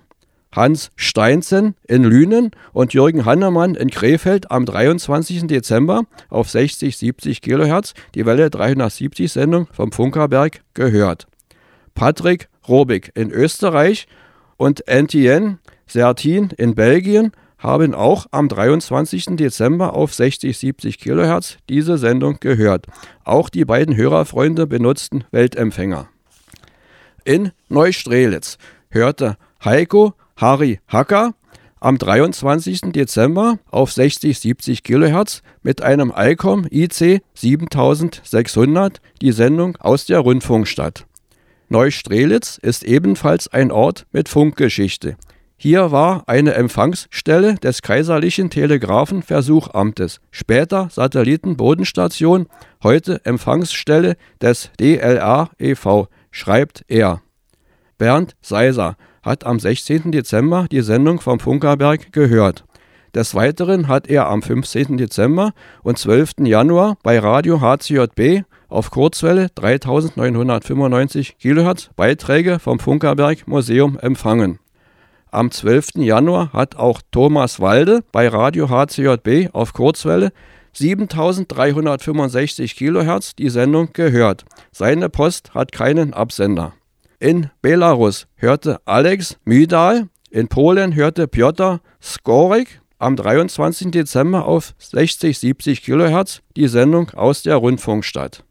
Hans 0.55 0.89
Steinzen 0.95 1.75
in 1.85 2.03
Lünen 2.03 2.51
und 2.71 2.93
Jürgen 2.93 3.25
Hannemann 3.25 3.75
in 3.75 3.89
Krefeld 3.89 4.51
am 4.51 4.65
23. 4.65 5.47
Dezember 5.47 6.03
auf 6.29 6.47
60-70 6.47 7.41
kHz 7.41 7.93
die 8.15 8.25
Welle 8.25 8.49
370 8.49 9.31
Sendung 9.31 9.67
vom 9.73 9.91
Funkerberg 9.91 10.61
gehört. 10.73 11.27
Patrick 11.93 12.47
Robig 12.67 13.11
in 13.15 13.31
Österreich 13.31 14.07
und 14.57 14.87
Etienne 14.87 15.59
Sertin 15.87 16.49
in 16.57 16.73
Belgien 16.73 17.31
haben 17.57 17.93
auch 17.93 18.27
am 18.31 18.47
23. 18.47 19.35
Dezember 19.35 19.93
auf 19.93 20.11
60-70 20.11 20.99
kHz 20.99 21.57
diese 21.69 21.97
Sendung 21.97 22.37
gehört. 22.39 22.87
Auch 23.23 23.49
die 23.49 23.65
beiden 23.65 23.95
Hörerfreunde 23.95 24.67
benutzten 24.67 25.25
Weltempfänger. 25.31 26.07
In 27.23 27.51
Neustrelitz 27.69 28.57
hörte 28.89 29.37
Heiko 29.63 30.13
Harry 30.37 30.79
Hacker 30.89 31.33
am 31.79 31.97
23. 31.97 32.91
Dezember 32.91 33.59
auf 33.71 33.91
60-70 33.91 34.83
kHz 34.83 35.43
mit 35.61 35.81
einem 35.81 36.11
ICOM 36.15 36.67
IC 36.69 37.21
7600 37.33 38.99
die 39.21 39.31
Sendung 39.31 39.77
aus 39.77 40.05
der 40.05 40.19
Rundfunkstadt. 40.19 41.05
Neustrelitz 41.69 42.57
ist 42.61 42.83
ebenfalls 42.83 43.47
ein 43.47 43.71
Ort 43.71 44.07
mit 44.11 44.27
Funkgeschichte. 44.27 45.15
Hier 45.57 45.91
war 45.91 46.23
eine 46.27 46.53
Empfangsstelle 46.53 47.55
des 47.55 47.81
Kaiserlichen 47.81 48.49
Telegraphenversuchamtes, 48.49 50.19
später 50.31 50.89
Satellitenbodenstation, 50.91 52.47
heute 52.83 53.23
Empfangsstelle 53.23 54.17
des 54.41 54.69
DLR 54.79 55.49
e.V., 55.59 56.09
schreibt 56.29 56.83
er. 56.89 57.21
Bernd 57.97 58.35
Seiser 58.41 58.97
hat 59.25 59.45
am 59.45 59.59
16. 59.59 60.11
Dezember 60.11 60.67
die 60.71 60.81
Sendung 60.81 61.19
vom 61.19 61.39
Funkerberg 61.39 62.13
gehört. 62.13 62.63
Des 63.15 63.33
Weiteren 63.33 63.87
hat 63.87 64.07
er 64.07 64.27
am 64.27 64.41
15. 64.41 64.97
Dezember 64.97 65.53
und 65.83 65.97
12. 65.97 66.33
Januar 66.43 66.97
bei 67.01 67.17
Radio 67.17 67.61
HCJB 67.61 68.43
auf 68.67 68.91
Kurzwelle 68.91 69.47
3995 69.55 71.37
kHz 71.39 71.91
Beiträge 71.95 72.59
vom 72.59 72.79
Funkerberg 72.79 73.47
Museum 73.47 73.97
empfangen. 73.97 74.59
Am 75.31 75.49
12. 75.49 75.95
Januar 75.95 76.51
hat 76.53 76.75
auch 76.75 77.01
Thomas 77.11 77.59
Walde 77.59 78.03
bei 78.11 78.27
Radio 78.27 78.69
HCJB 78.69 79.53
auf 79.53 79.73
Kurzwelle 79.73 80.31
7365 80.73 82.75
kHz 82.75 83.35
die 83.35 83.49
Sendung 83.49 83.89
gehört. 83.93 84.45
Seine 84.71 85.09
Post 85.09 85.53
hat 85.53 85.71
keinen 85.71 86.13
Absender. 86.13 86.73
In 87.25 87.49
Belarus 87.63 88.27
hörte 88.35 88.79
Alex 88.85 89.39
Mydal, 89.45 90.09
in 90.29 90.47
Polen 90.47 90.93
hörte 90.93 91.27
Piotr 91.27 91.81
Skorik 91.99 92.81
am 92.99 93.15
23. 93.15 93.89
Dezember 93.89 94.45
auf 94.45 94.75
60-70 94.79 95.81
kHz 95.81 96.43
die 96.55 96.67
Sendung 96.67 97.09
aus 97.15 97.41
der 97.41 97.55
Rundfunkstadt. 97.55 98.43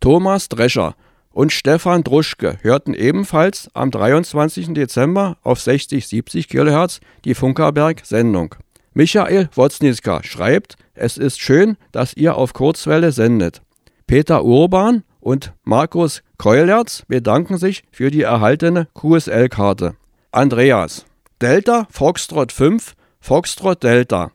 Thomas 0.00 0.48
Drescher 0.48 0.94
und 1.30 1.52
Stefan 1.52 2.02
Druschke 2.02 2.56
hörten 2.62 2.94
ebenfalls 2.94 3.68
am 3.74 3.90
23. 3.90 4.72
Dezember 4.72 5.36
auf 5.42 5.58
60-70 5.58 6.48
kHz 6.48 7.00
die 7.26 7.34
Funkerberg-Sendung. 7.34 8.54
Michael 8.94 9.50
Woznitzka 9.52 10.22
schreibt, 10.22 10.76
es 10.94 11.18
ist 11.18 11.38
schön, 11.38 11.76
dass 11.92 12.14
ihr 12.14 12.36
auf 12.36 12.54
Kurzwelle 12.54 13.12
sendet. 13.12 13.60
Peter 14.06 14.42
Urban 14.42 15.04
und 15.20 15.52
Markus 15.64 16.22
Keulertz 16.38 17.04
bedanken 17.06 17.58
sich 17.58 17.84
für 17.92 18.10
die 18.10 18.22
erhaltene 18.22 18.88
QSL-Karte. 18.94 19.94
Andreas, 20.32 21.06
Delta 21.40 21.86
Foxtrot 21.90 22.52
5, 22.52 22.94
Foxtrot 23.20 23.82
Delta 23.82 24.32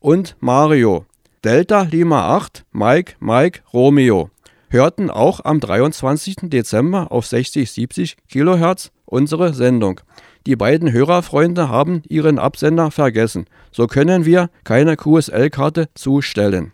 und 0.00 0.36
Mario, 0.40 1.04
Delta 1.44 1.82
Lima 1.82 2.36
8, 2.36 2.64
Mike, 2.72 3.14
Mike, 3.20 3.60
Romeo, 3.72 4.30
hörten 4.70 5.10
auch 5.10 5.44
am 5.44 5.60
23. 5.60 6.36
Dezember 6.50 7.10
auf 7.10 7.26
60-70 7.26 8.16
kHz 8.30 8.90
unsere 9.04 9.54
Sendung. 9.54 10.00
Die 10.46 10.56
beiden 10.56 10.92
Hörerfreunde 10.92 11.68
haben 11.68 12.02
ihren 12.08 12.38
Absender 12.38 12.90
vergessen. 12.90 13.46
So 13.70 13.86
können 13.86 14.24
wir 14.24 14.50
keine 14.64 14.96
QSL-Karte 14.96 15.88
zustellen. 15.94 16.72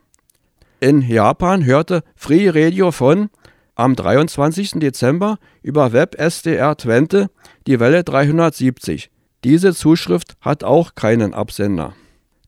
In 0.80 1.02
Japan 1.02 1.64
hörte 1.64 2.02
Free 2.14 2.48
Radio 2.48 2.90
von 2.90 3.30
am 3.74 3.96
23. 3.96 4.72
Dezember 4.80 5.38
über 5.62 5.92
Web 5.92 6.18
SDR 6.18 6.76
Twente 6.76 7.30
die 7.66 7.80
Welle 7.80 8.04
370. 8.04 9.10
Diese 9.44 9.74
Zuschrift 9.74 10.34
hat 10.40 10.64
auch 10.64 10.94
keinen 10.94 11.34
Absender. 11.34 11.94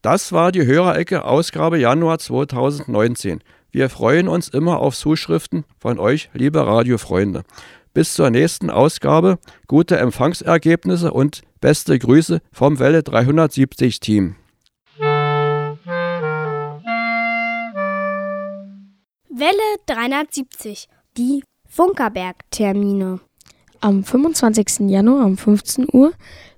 Das 0.02 0.32
war 0.32 0.52
die 0.52 0.64
Hörerecke 0.64 1.24
Ausgabe 1.24 1.78
Januar 1.78 2.18
2019. 2.18 3.40
Wir 3.70 3.90
freuen 3.90 4.28
uns 4.28 4.48
immer 4.48 4.78
auf 4.78 4.96
Zuschriften 4.96 5.64
von 5.78 5.98
euch, 5.98 6.30
liebe 6.32 6.64
Radiofreunde. 6.66 7.42
Bis 7.92 8.14
zur 8.14 8.30
nächsten 8.30 8.70
Ausgabe, 8.70 9.38
gute 9.66 9.96
Empfangsergebnisse 9.98 11.12
und 11.12 11.42
beste 11.60 11.98
Grüße 11.98 12.40
vom 12.52 12.78
Welle 12.78 13.02
370 13.02 14.00
Team. 14.00 14.36
Welle 19.28 19.76
370, 19.86 20.88
die 21.16 21.42
Funkerberg-Termine. 21.68 23.20
Am 23.80 24.04
25. 24.04 24.88
Januar 24.88 25.26
um 25.26 25.36
15 25.36 25.86
Uhr 25.92 26.12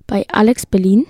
bei 0.07 0.25
Alex 0.29 0.65
Berlin 0.65 1.05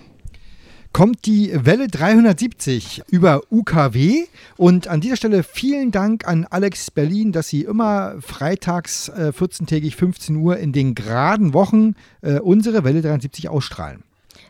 kommt 0.91 1.25
die 1.25 1.51
Welle 1.53 1.87
370 1.87 3.03
über 3.09 3.41
UKW. 3.51 4.25
Und 4.57 4.87
an 4.87 5.01
dieser 5.01 5.15
Stelle 5.15 5.43
vielen 5.43 5.91
Dank 5.91 6.27
an 6.27 6.45
Alex 6.49 6.91
Berlin, 6.91 7.31
dass 7.31 7.47
sie 7.47 7.63
immer 7.63 8.15
freitags 8.21 9.09
äh, 9.09 9.31
14-tägig 9.35 9.95
15 9.95 10.35
Uhr 10.35 10.57
in 10.57 10.73
den 10.73 10.95
geraden 10.95 11.53
Wochen 11.53 11.93
äh, 12.21 12.39
unsere 12.39 12.83
Welle 12.83 13.01
370 13.01 13.49
ausstrahlen. 13.49 14.03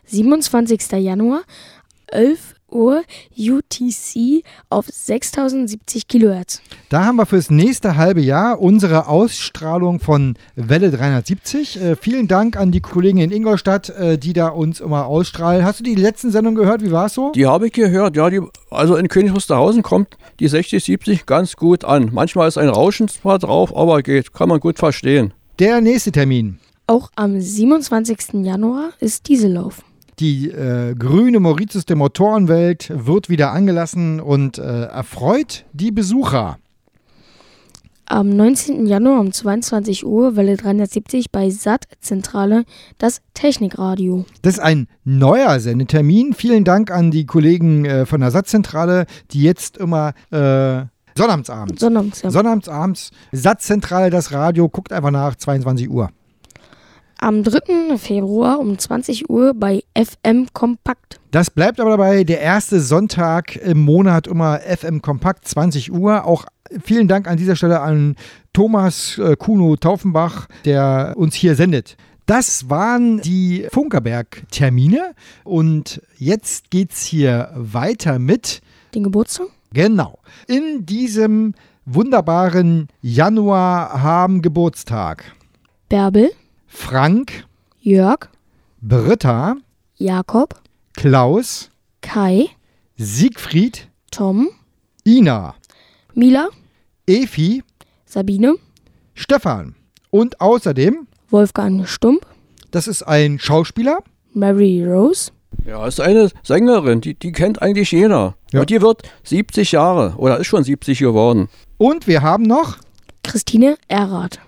27. 0.06 0.92
Januar, 0.92 1.42
11 2.08 2.54
Uhr 2.72 3.02
UTC 3.36 4.44
auf 4.68 4.86
6070 4.86 6.08
Kilohertz. 6.08 6.62
Da 6.88 7.04
haben 7.04 7.16
wir 7.16 7.26
fürs 7.26 7.50
nächste 7.50 7.96
halbe 7.96 8.20
Jahr 8.20 8.60
unsere 8.60 9.08
Ausstrahlung 9.08 10.00
von 10.00 10.34
Welle 10.56 10.90
370. 10.90 11.80
Äh, 11.80 11.96
vielen 11.96 12.28
Dank 12.28 12.56
an 12.56 12.72
die 12.72 12.80
Kollegen 12.80 13.18
in 13.18 13.30
Ingolstadt, 13.30 13.90
äh, 13.90 14.18
die 14.18 14.32
da 14.32 14.48
uns 14.48 14.80
immer 14.80 15.06
ausstrahlen. 15.06 15.64
Hast 15.64 15.80
du 15.80 15.84
die 15.84 15.94
letzten 15.94 16.30
Sendungen 16.30 16.60
gehört? 16.60 16.82
Wie 16.82 16.92
war 16.92 17.06
es 17.06 17.14
so? 17.14 17.32
Die 17.32 17.46
habe 17.46 17.66
ich 17.66 17.72
gehört, 17.72 18.16
ja. 18.16 18.30
Die, 18.30 18.40
also 18.70 18.96
in 18.96 19.08
König 19.08 19.34
Wusterhausen 19.34 19.82
kommt 19.82 20.16
die 20.38 20.48
6070 20.48 21.26
ganz 21.26 21.56
gut 21.56 21.84
an. 21.84 22.10
Manchmal 22.12 22.48
ist 22.48 22.58
ein 22.58 22.68
Rauschen 22.68 23.08
zwar 23.08 23.38
drauf, 23.38 23.76
aber 23.76 24.02
geht. 24.02 24.32
Kann 24.32 24.48
man 24.48 24.60
gut 24.60 24.78
verstehen. 24.78 25.32
Der 25.58 25.80
nächste 25.80 26.12
Termin. 26.12 26.58
Auch 26.86 27.10
am 27.14 27.40
27. 27.40 28.44
Januar 28.44 28.90
ist 28.98 29.28
Diesellauf. 29.28 29.82
Die 30.20 30.50
äh, 30.50 30.94
grüne 30.94 31.40
Mauritius 31.40 31.86
der 31.86 31.96
Motorenwelt 31.96 32.92
wird 32.94 33.30
wieder 33.30 33.52
angelassen 33.52 34.20
und 34.20 34.58
äh, 34.58 34.84
erfreut 34.84 35.64
die 35.72 35.90
Besucher. 35.90 36.58
Am 38.04 38.28
19. 38.28 38.84
Januar 38.84 39.20
um 39.20 39.32
22 39.32 40.04
Uhr 40.04 40.36
Welle 40.36 40.58
370 40.58 41.30
bei 41.30 41.48
SAT 41.48 41.84
Zentrale 42.00 42.64
das 42.98 43.22
Technikradio. 43.32 44.26
Das 44.42 44.54
ist 44.54 44.60
ein 44.60 44.88
neuer 45.04 45.58
Sendetermin. 45.58 46.34
Vielen 46.34 46.64
Dank 46.64 46.90
an 46.90 47.10
die 47.10 47.24
Kollegen 47.24 47.86
äh, 47.86 48.04
von 48.04 48.20
der 48.20 48.30
SAT-Zentrale, 48.30 49.06
die 49.30 49.42
jetzt 49.42 49.78
immer 49.78 50.12
äh, 50.30 50.84
Sonnabends. 51.16 51.50
Sonnabends, 51.78 52.22
ja. 52.22 52.30
Sonnabends, 52.30 53.10
SAT-Zentrale, 53.32 54.10
das 54.10 54.32
Radio, 54.32 54.68
guckt 54.68 54.92
einfach 54.92 55.10
nach, 55.10 55.36
22 55.36 55.88
Uhr 55.88 56.10
am 57.20 57.42
3. 57.42 57.98
Februar 57.98 58.58
um 58.58 58.78
20 58.78 59.28
Uhr 59.28 59.54
bei 59.54 59.82
FM 59.94 60.48
Kompakt. 60.52 61.20
Das 61.30 61.50
bleibt 61.50 61.78
aber 61.80 61.90
dabei, 61.90 62.24
der 62.24 62.40
erste 62.40 62.80
Sonntag 62.80 63.56
im 63.56 63.80
Monat 63.84 64.26
immer 64.26 64.60
FM 64.60 65.02
Kompakt, 65.02 65.46
20 65.46 65.92
Uhr. 65.92 66.24
Auch 66.24 66.46
vielen 66.82 67.08
Dank 67.08 67.28
an 67.28 67.36
dieser 67.36 67.56
Stelle 67.56 67.80
an 67.80 68.16
Thomas 68.52 69.18
äh, 69.18 69.36
Kuno 69.36 69.76
Taufenbach, 69.76 70.48
der 70.64 71.14
uns 71.16 71.34
hier 71.34 71.54
sendet. 71.54 71.96
Das 72.26 72.70
waren 72.70 73.20
die 73.20 73.66
Funkerberg-Termine 73.72 75.14
und 75.44 76.00
jetzt 76.16 76.70
geht's 76.70 77.04
hier 77.04 77.50
weiter 77.54 78.18
mit 78.18 78.60
den 78.94 79.02
Geburtstag. 79.04 79.48
Genau. 79.72 80.18
In 80.46 80.86
diesem 80.86 81.54
wunderbaren 81.84 82.88
Januar 83.02 84.02
haben 84.02 84.42
Geburtstag. 84.42 85.24
Bärbel. 85.88 86.30
Frank, 86.72 87.44
Jörg, 87.80 88.28
Britta, 88.80 89.56
Jakob, 89.96 90.54
Klaus, 90.94 91.68
Kai, 92.00 92.46
Siegfried, 92.96 93.88
Tom, 94.10 94.48
Ina, 95.04 95.56
Mila, 96.14 96.48
Efi, 97.06 97.62
Sabine, 98.06 98.54
Stefan 99.14 99.74
und 100.10 100.40
außerdem 100.40 101.08
Wolfgang 101.28 101.86
Stump. 101.86 102.24
Das 102.70 102.86
ist 102.86 103.02
ein 103.02 103.38
Schauspieler. 103.38 103.98
Mary 104.32 104.84
Rose. 104.86 105.32
Ja, 105.66 105.86
ist 105.86 106.00
eine 106.00 106.30
Sängerin, 106.44 107.00
die, 107.00 107.14
die 107.14 107.32
kennt 107.32 107.60
eigentlich 107.60 107.90
jeder. 107.90 108.36
Ja. 108.52 108.60
Und 108.60 108.70
die 108.70 108.80
wird 108.80 109.02
70 109.24 109.72
Jahre 109.72 110.14
oder 110.16 110.38
ist 110.38 110.46
schon 110.46 110.64
70 110.64 111.00
geworden. 111.00 111.48
Und 111.78 112.06
wir 112.06 112.22
haben 112.22 112.44
noch 112.44 112.78
Christine 113.22 113.76
Errath. 113.88 114.38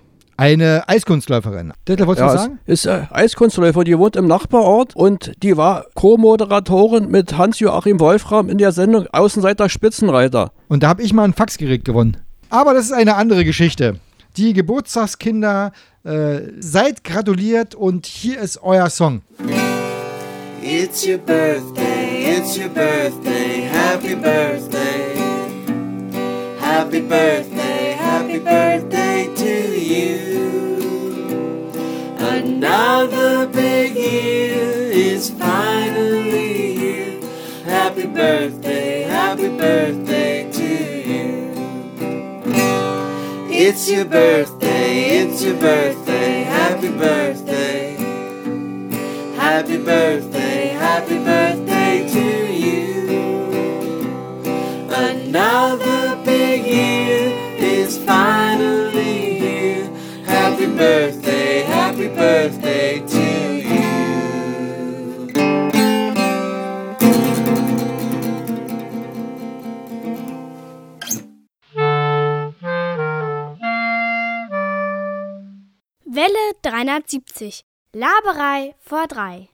Eine 0.43 0.89
Eiskunstläuferin. 0.89 1.73
Detlef, 1.87 2.09
wolltest 2.09 2.27
ja, 2.27 2.33
du 2.33 2.39
sagen? 2.39 2.59
Ist 2.67 2.85
äh, 2.87 3.03
Eiskunstläufer, 3.13 3.85
die 3.85 3.97
wohnt 3.97 4.17
im 4.17 4.27
Nachbarort 4.27 4.97
und 4.97 5.31
die 5.41 5.57
war 5.57 5.87
Co-Moderatorin 5.95 7.09
mit 7.09 7.39
Hans-Joachim 7.39 8.01
Wolfram 8.01 8.49
in 8.49 8.59
der 8.59 8.73
Sendung 8.73 9.07
Außenseiter 9.13 9.69
Spitzenreiter. 9.69 10.51
Und 10.67 10.83
da 10.83 10.89
habe 10.89 11.05
ich 11.05 11.13
mal 11.13 11.23
ein 11.23 11.33
Faxgerät 11.33 11.85
gewonnen. 11.85 12.17
Aber 12.51 12.75
das 12.75 12.87
ist 12.87 12.93
eine 12.93 13.15
andere 13.15 13.45
Geschichte. 13.45 14.01
Die 14.37 14.53
Geburtstagskinder, 14.53 15.71
äh, 16.03 16.41
seid 16.59 17.05
gratuliert 17.05 17.77
und 17.77 18.07
hier 18.07 18.41
ist 18.41 18.61
euer 18.65 18.91
Song. 18.91 19.23
It's 20.61 21.07
your 21.07 21.19
birthday, 21.19 22.37
it's 22.37 22.59
your 22.59 22.69
birthday, 22.69 23.69
happy 23.73 24.17
birthday. 24.17 25.15
Happy 26.61 27.01
birthday, 27.01 27.97
happy 27.97 28.41
birthday 28.41 29.02
Another 32.65 33.49
big 33.49 33.97
year 33.97 34.93
is 34.93 35.31
finally 35.31 36.77
here. 36.77 37.21
Happy 37.65 38.07
birthday, 38.07 39.03
happy 39.03 39.49
birthday 39.49 40.49
to 40.53 41.09
you. 41.11 41.53
It's 43.51 43.91
your 43.91 44.05
birthday, 44.05 45.23
it's 45.23 45.43
your 45.43 45.57
birthday, 45.59 46.45
happy 46.45 46.91
birthday. 46.91 47.97
Happy 49.35 49.79
birthday, 49.79 50.69
happy 50.69 51.19
birthday 51.19 51.72
370. 77.13 77.65
Laberei 77.93 78.75
vor 78.79 79.07
drei. 79.07 79.51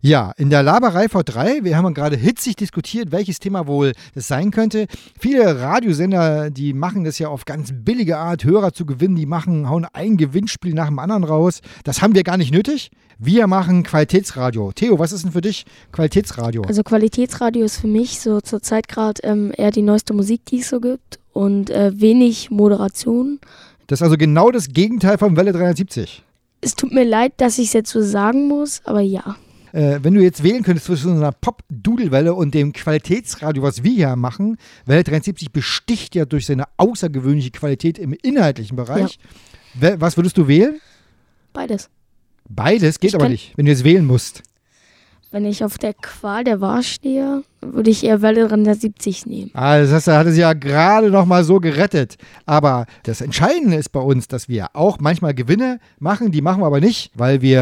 Ja, 0.00 0.32
in 0.36 0.50
der 0.50 0.62
Laberei 0.62 1.08
vor 1.08 1.24
drei, 1.24 1.64
wir 1.64 1.76
haben 1.76 1.92
gerade 1.92 2.14
hitzig 2.14 2.56
diskutiert, 2.56 3.10
welches 3.10 3.40
Thema 3.40 3.66
wohl 3.66 3.94
das 4.14 4.28
sein 4.28 4.50
könnte. 4.50 4.86
Viele 5.18 5.58
Radiosender, 5.60 6.50
die 6.50 6.72
machen 6.72 7.04
das 7.04 7.18
ja 7.18 7.28
auf 7.28 7.46
ganz 7.46 7.70
billige 7.72 8.18
Art, 8.18 8.44
Hörer 8.44 8.72
zu 8.72 8.86
gewinnen, 8.86 9.16
die 9.16 9.26
machen, 9.26 9.68
hauen 9.68 9.86
ein 9.92 10.16
Gewinnspiel 10.16 10.74
nach 10.74 10.86
dem 10.86 10.98
anderen 11.00 11.24
raus. 11.24 11.62
Das 11.82 12.00
haben 12.00 12.14
wir 12.14 12.22
gar 12.22 12.36
nicht 12.36 12.52
nötig. 12.52 12.90
Wir 13.18 13.46
machen 13.46 13.82
Qualitätsradio. 13.82 14.72
Theo, 14.72 14.98
was 14.98 15.10
ist 15.10 15.24
denn 15.24 15.32
für 15.32 15.40
dich 15.40 15.64
Qualitätsradio? 15.90 16.62
Also 16.62 16.82
Qualitätsradio 16.82 17.64
ist 17.64 17.80
für 17.80 17.88
mich 17.88 18.20
so 18.20 18.40
zurzeit 18.40 18.86
gerade 18.86 19.22
ähm, 19.24 19.52
eher 19.56 19.70
die 19.70 19.82
neueste 19.82 20.12
Musik, 20.12 20.44
die 20.44 20.60
es 20.60 20.68
so 20.68 20.80
gibt 20.80 21.18
und 21.32 21.70
äh, 21.70 21.98
wenig 21.98 22.50
Moderation. 22.50 23.40
Das 23.86 24.00
ist 24.00 24.02
also 24.02 24.16
genau 24.16 24.50
das 24.50 24.68
Gegenteil 24.68 25.18
von 25.18 25.36
Welle 25.36 25.52
370. 25.52 26.22
Es 26.64 26.74
tut 26.74 26.92
mir 26.92 27.04
leid, 27.04 27.34
dass 27.36 27.58
ich 27.58 27.68
es 27.68 27.72
jetzt 27.74 27.90
so 27.90 28.02
sagen 28.02 28.48
muss, 28.48 28.80
aber 28.84 29.00
ja 29.00 29.36
äh, 29.74 29.98
wenn 30.02 30.14
du 30.14 30.22
jetzt 30.22 30.42
wählen 30.42 30.62
könntest 30.62 30.86
zwischen 30.86 31.10
so 31.10 31.16
einer 31.16 31.32
Pop-Dudelwelle 31.32 32.32
und 32.32 32.54
dem 32.54 32.72
Qualitätsradio, 32.72 33.62
was 33.62 33.82
wir 33.82 33.92
hier 33.92 34.16
machen, 34.16 34.56
Welle 34.86 35.02
73 35.02 35.50
besticht 35.50 36.14
ja 36.14 36.24
durch 36.24 36.46
seine 36.46 36.64
außergewöhnliche 36.76 37.50
Qualität 37.50 37.98
im 37.98 38.14
inhaltlichen 38.22 38.76
Bereich. 38.76 39.18
Ja. 39.80 40.00
Was 40.00 40.16
würdest 40.16 40.38
du 40.38 40.46
wählen? 40.46 40.80
Beides. 41.52 41.90
Beides 42.48 43.00
geht 43.00 43.10
ich 43.10 43.14
aber 43.16 43.28
nicht, 43.28 43.56
wenn 43.56 43.66
du 43.66 43.72
jetzt 43.72 43.84
wählen 43.84 44.06
musst. 44.06 44.42
Wenn 45.34 45.46
ich 45.46 45.64
auf 45.64 45.78
der 45.78 45.94
Qual 45.94 46.44
der 46.44 46.60
Wahl 46.60 46.84
stehe, 46.84 47.42
würde 47.60 47.90
ich 47.90 48.04
eher 48.04 48.22
Welle 48.22 48.46
370 48.46 49.26
nehmen. 49.26 49.50
Ah, 49.54 49.80
das 49.80 50.06
hatte 50.06 50.30
sie 50.30 50.42
ja 50.42 50.52
gerade 50.52 51.10
noch 51.10 51.26
mal 51.26 51.42
so 51.42 51.58
gerettet. 51.58 52.18
Aber 52.46 52.86
das 53.02 53.20
Entscheidende 53.20 53.76
ist 53.76 53.88
bei 53.88 53.98
uns, 53.98 54.28
dass 54.28 54.48
wir 54.48 54.68
auch 54.74 55.00
manchmal 55.00 55.34
Gewinne 55.34 55.80
machen. 55.98 56.30
Die 56.30 56.40
machen 56.40 56.60
wir 56.62 56.66
aber 56.66 56.78
nicht, 56.78 57.10
weil 57.16 57.42
wir 57.42 57.58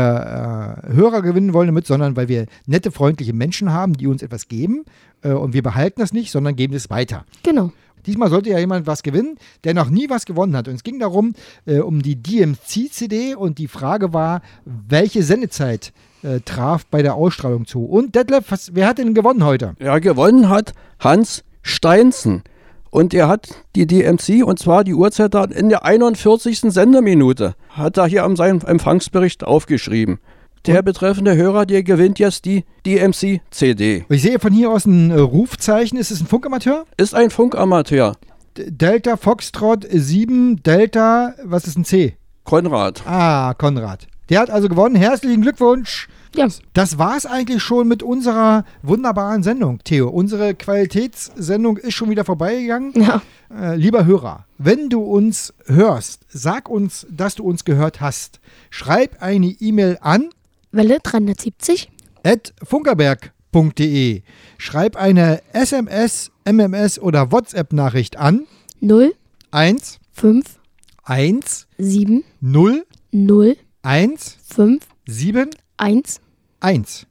äh, 0.86 0.92
Hörer 0.92 1.22
gewinnen 1.22 1.54
wollen 1.54 1.68
damit, 1.68 1.86
sondern 1.86 2.14
weil 2.14 2.28
wir 2.28 2.44
nette, 2.66 2.90
freundliche 2.90 3.32
Menschen 3.32 3.72
haben, 3.72 3.94
die 3.94 4.06
uns 4.06 4.22
etwas 4.22 4.48
geben. 4.48 4.84
Äh, 5.22 5.32
und 5.32 5.54
wir 5.54 5.62
behalten 5.62 6.02
das 6.02 6.12
nicht, 6.12 6.30
sondern 6.30 6.56
geben 6.56 6.74
es 6.74 6.90
weiter. 6.90 7.24
Genau. 7.42 7.72
Diesmal 8.04 8.28
sollte 8.28 8.50
ja 8.50 8.58
jemand 8.58 8.86
was 8.86 9.02
gewinnen, 9.02 9.38
der 9.64 9.72
noch 9.72 9.88
nie 9.88 10.10
was 10.10 10.26
gewonnen 10.26 10.54
hat. 10.56 10.68
Und 10.68 10.74
es 10.74 10.82
ging 10.82 10.98
darum, 10.98 11.32
äh, 11.64 11.78
um 11.78 12.02
die 12.02 12.22
DMC-CD 12.22 13.34
und 13.34 13.56
die 13.56 13.68
Frage 13.68 14.12
war, 14.12 14.42
welche 14.66 15.22
Sendezeit 15.22 15.94
äh, 16.22 16.40
traf 16.40 16.86
bei 16.86 17.02
der 17.02 17.14
Ausstrahlung 17.14 17.66
zu. 17.66 17.84
Und 17.84 18.14
Detlef, 18.14 18.50
was, 18.50 18.74
wer 18.74 18.86
hat 18.86 18.98
denn 18.98 19.14
gewonnen 19.14 19.44
heute? 19.44 19.74
Ja, 19.80 19.98
gewonnen 19.98 20.48
hat 20.48 20.72
Hans 20.98 21.44
Steinzen. 21.62 22.42
Und 22.90 23.14
er 23.14 23.26
hat 23.26 23.48
die 23.74 23.86
DMC, 23.86 24.44
und 24.44 24.58
zwar 24.58 24.84
die 24.84 24.92
Uhrzeit 24.92 25.32
da 25.32 25.44
in 25.44 25.70
der 25.70 25.84
41. 25.84 26.60
Sendeminute, 26.60 27.54
hat 27.70 27.96
er 27.96 28.06
hier 28.06 28.24
an 28.24 28.36
seinem 28.36 28.60
Empfangsbericht 28.60 29.44
aufgeschrieben. 29.44 30.18
Der 30.66 30.82
betreffende 30.82 31.34
Hörer, 31.34 31.66
der 31.66 31.82
gewinnt 31.82 32.18
jetzt 32.18 32.44
die 32.44 32.64
DMC-CD. 32.86 34.04
Ich 34.08 34.22
sehe 34.22 34.38
von 34.38 34.52
hier 34.52 34.70
aus 34.70 34.84
ein 34.86 35.10
äh, 35.10 35.18
Rufzeichen. 35.18 35.98
Ist 35.98 36.10
es 36.10 36.20
ein 36.20 36.26
Funkamateur? 36.26 36.84
Ist 36.96 37.14
ein 37.14 37.30
Funkamateur. 37.30 38.16
D 38.56 38.70
Delta 38.70 39.16
Foxtrot 39.16 39.86
7 39.90 40.62
Delta, 40.62 41.34
was 41.42 41.66
ist 41.66 41.78
ein 41.78 41.84
C? 41.84 42.16
Konrad. 42.44 43.02
Ah, 43.06 43.54
Konrad. 43.54 44.06
Der 44.32 44.40
hat 44.40 44.48
also 44.48 44.70
gewonnen. 44.70 44.94
Herzlichen 44.94 45.42
Glückwunsch. 45.42 46.08
Ja. 46.34 46.48
Das 46.72 46.96
war 46.96 47.18
es 47.18 47.26
eigentlich 47.26 47.62
schon 47.62 47.86
mit 47.86 48.02
unserer 48.02 48.64
wunderbaren 48.80 49.42
Sendung, 49.42 49.80
Theo. 49.84 50.08
Unsere 50.08 50.54
Qualitätssendung 50.54 51.76
ist 51.76 51.92
schon 51.92 52.08
wieder 52.08 52.24
vorbeigegangen. 52.24 52.94
Ja. 52.94 53.20
Äh, 53.54 53.76
lieber 53.76 54.06
Hörer, 54.06 54.46
wenn 54.56 54.88
du 54.88 55.02
uns 55.02 55.52
hörst, 55.66 56.22
sag 56.30 56.70
uns, 56.70 57.06
dass 57.10 57.34
du 57.34 57.44
uns 57.44 57.66
gehört 57.66 58.00
hast. 58.00 58.40
Schreib 58.70 59.20
eine 59.20 59.48
E-Mail 59.48 59.98
an 60.00 60.30
Welle 60.70 61.00
370. 61.02 61.90
at 62.24 62.54
funkerberg.de. 62.62 64.22
Schreib 64.56 64.96
eine 64.96 65.42
SMS, 65.52 66.30
MMS 66.50 66.98
oder 66.98 67.32
WhatsApp-Nachricht 67.32 68.16
an 68.16 68.46
0, 68.80 69.12
1 69.50 70.00
5, 70.14 70.58
1 71.04 71.66
7, 71.76 72.24
0 72.40 72.86
0, 73.14 73.56
1 73.82 74.38
5, 74.54 74.84
7 75.06 75.50
1. 75.76 76.20
1. 76.60 77.06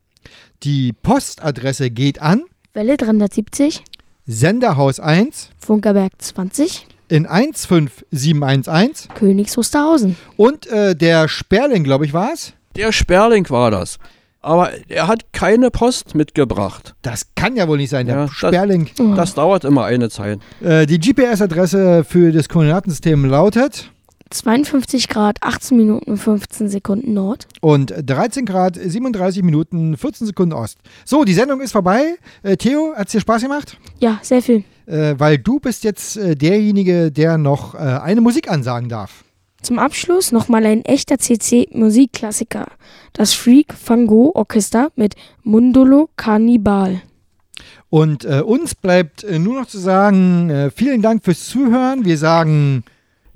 Die 0.63 0.93
Postadresse 0.93 1.89
geht 1.91 2.22
an 2.22 2.43
Welle 2.74 2.95
370. 2.95 3.84
Senderhaus 4.26 4.99
1 5.01 5.49
Funkerberg 5.59 6.13
20. 6.19 6.88
in 7.09 7.26
15711 7.28 9.09
Königs 9.15 9.57
Wusterhausen. 9.57 10.15
und 10.38 10.67
äh, 10.67 10.95
der 10.95 11.28
Sperling, 11.28 11.84
glaube 11.84 12.05
ich, 12.05 12.13
war 12.13 12.32
es. 12.34 12.53
Der 12.78 12.93
Sperling 12.93 13.49
war 13.49 13.69
das. 13.72 13.97
Aber 14.43 14.72
er 14.88 15.07
hat 15.07 15.34
keine 15.34 15.69
Post 15.72 16.15
mitgebracht. 16.15 16.95
Das 17.01 17.28
kann 17.36 17.55
ja 17.57 17.67
wohl 17.67 17.78
nicht 17.78 17.89
sein, 17.89 18.05
der 18.07 18.15
Ja, 18.15 18.22
das- 18.28 18.32
Sperling. 18.36 18.89
Das 19.15 19.34
dauert 19.36 19.65
immer 19.65 19.84
eine 19.86 20.09
Zeit. 20.09 20.39
Äh, 20.61 20.86
die 20.86 20.99
GPS-Adresse 20.99 22.05
für 22.05 22.32
das 22.32 22.47
Koordinatensystem 22.47 23.26
lautet 23.26 23.91
52 24.34 25.08
Grad, 25.08 25.38
18 25.42 25.78
Minuten, 25.78 26.18
15 26.18 26.70
Sekunden 26.70 27.14
Nord. 27.14 27.48
und 27.62 27.94
13 28.06 28.46
Grad, 28.46 28.76
37 28.76 29.44
Minuten, 29.44 29.98
14 29.98 30.28
Sekunden 30.28 30.54
Ost. 30.54 30.80
So, 31.06 31.24
die 31.24 31.34
Sendung 31.34 31.62
ist 31.62 31.72
vorbei. 31.72 32.16
Äh, 32.44 32.58
Theo, 32.58 32.94
hat 32.96 33.08
es 33.08 33.12
dir 33.14 33.20
Spaß 33.22 33.42
gemacht? 33.44 33.78
Ja, 34.00 34.20
sehr 34.22 34.42
viel. 34.42 34.64
Äh, 34.86 35.16
weil 35.18 35.38
du 35.38 35.60
bist 35.60 35.84
jetzt 35.84 36.18
äh, 36.18 36.36
derjenige, 36.36 37.12
der 37.12 37.38
noch 37.38 37.76
äh, 37.76 37.78
eine 37.78 38.22
Musik 38.22 38.50
ansagen 38.50 38.90
darf. 38.90 39.24
Zum 39.62 39.78
Abschluss 39.78 40.32
nochmal 40.32 40.66
ein 40.66 40.84
echter 40.86 41.18
CC-Musikklassiker. 41.20 42.66
Das 43.14 43.34
Freak 43.34 43.76
Van 43.86 44.08
Gogh 44.08 44.32
Orchester 44.34 44.92
mit 44.96 45.16
Mundolo 45.44 46.10
Cannibal. 46.18 47.02
Und 47.90 48.26
äh, 48.26 48.42
uns 48.42 48.74
bleibt 48.74 49.24
äh, 49.24 49.38
nur 49.38 49.60
noch 49.60 49.68
zu 49.68 49.78
sagen, 49.78 50.72
vielen 50.76 51.02
Dank 51.02 51.24
fürs 51.24 51.48
Zuhören. 51.48 52.06
Wir 52.06 52.18
sagen 52.18 52.84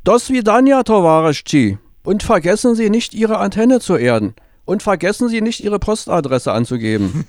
Dos 0.06 0.30
vidania, 0.30 0.84
Tovarischi. 0.84 1.80
Und 2.04 2.22
vergessen 2.22 2.76
Sie 2.76 2.92
nicht, 2.92 3.16
Ihre 3.16 3.40
Antenne 3.40 3.80
zu 3.80 3.96
erden. 3.96 4.36
Und 4.64 4.84
vergessen 4.84 5.30
Sie 5.30 5.42
nicht, 5.42 5.62
Ihre 5.62 5.80
Postadresse 5.80 6.52
anzugeben. 6.52 7.26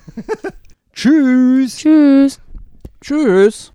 Tschüss. 0.92 1.78
Tschüss. 1.78 2.38
Tschüss. 3.00 3.72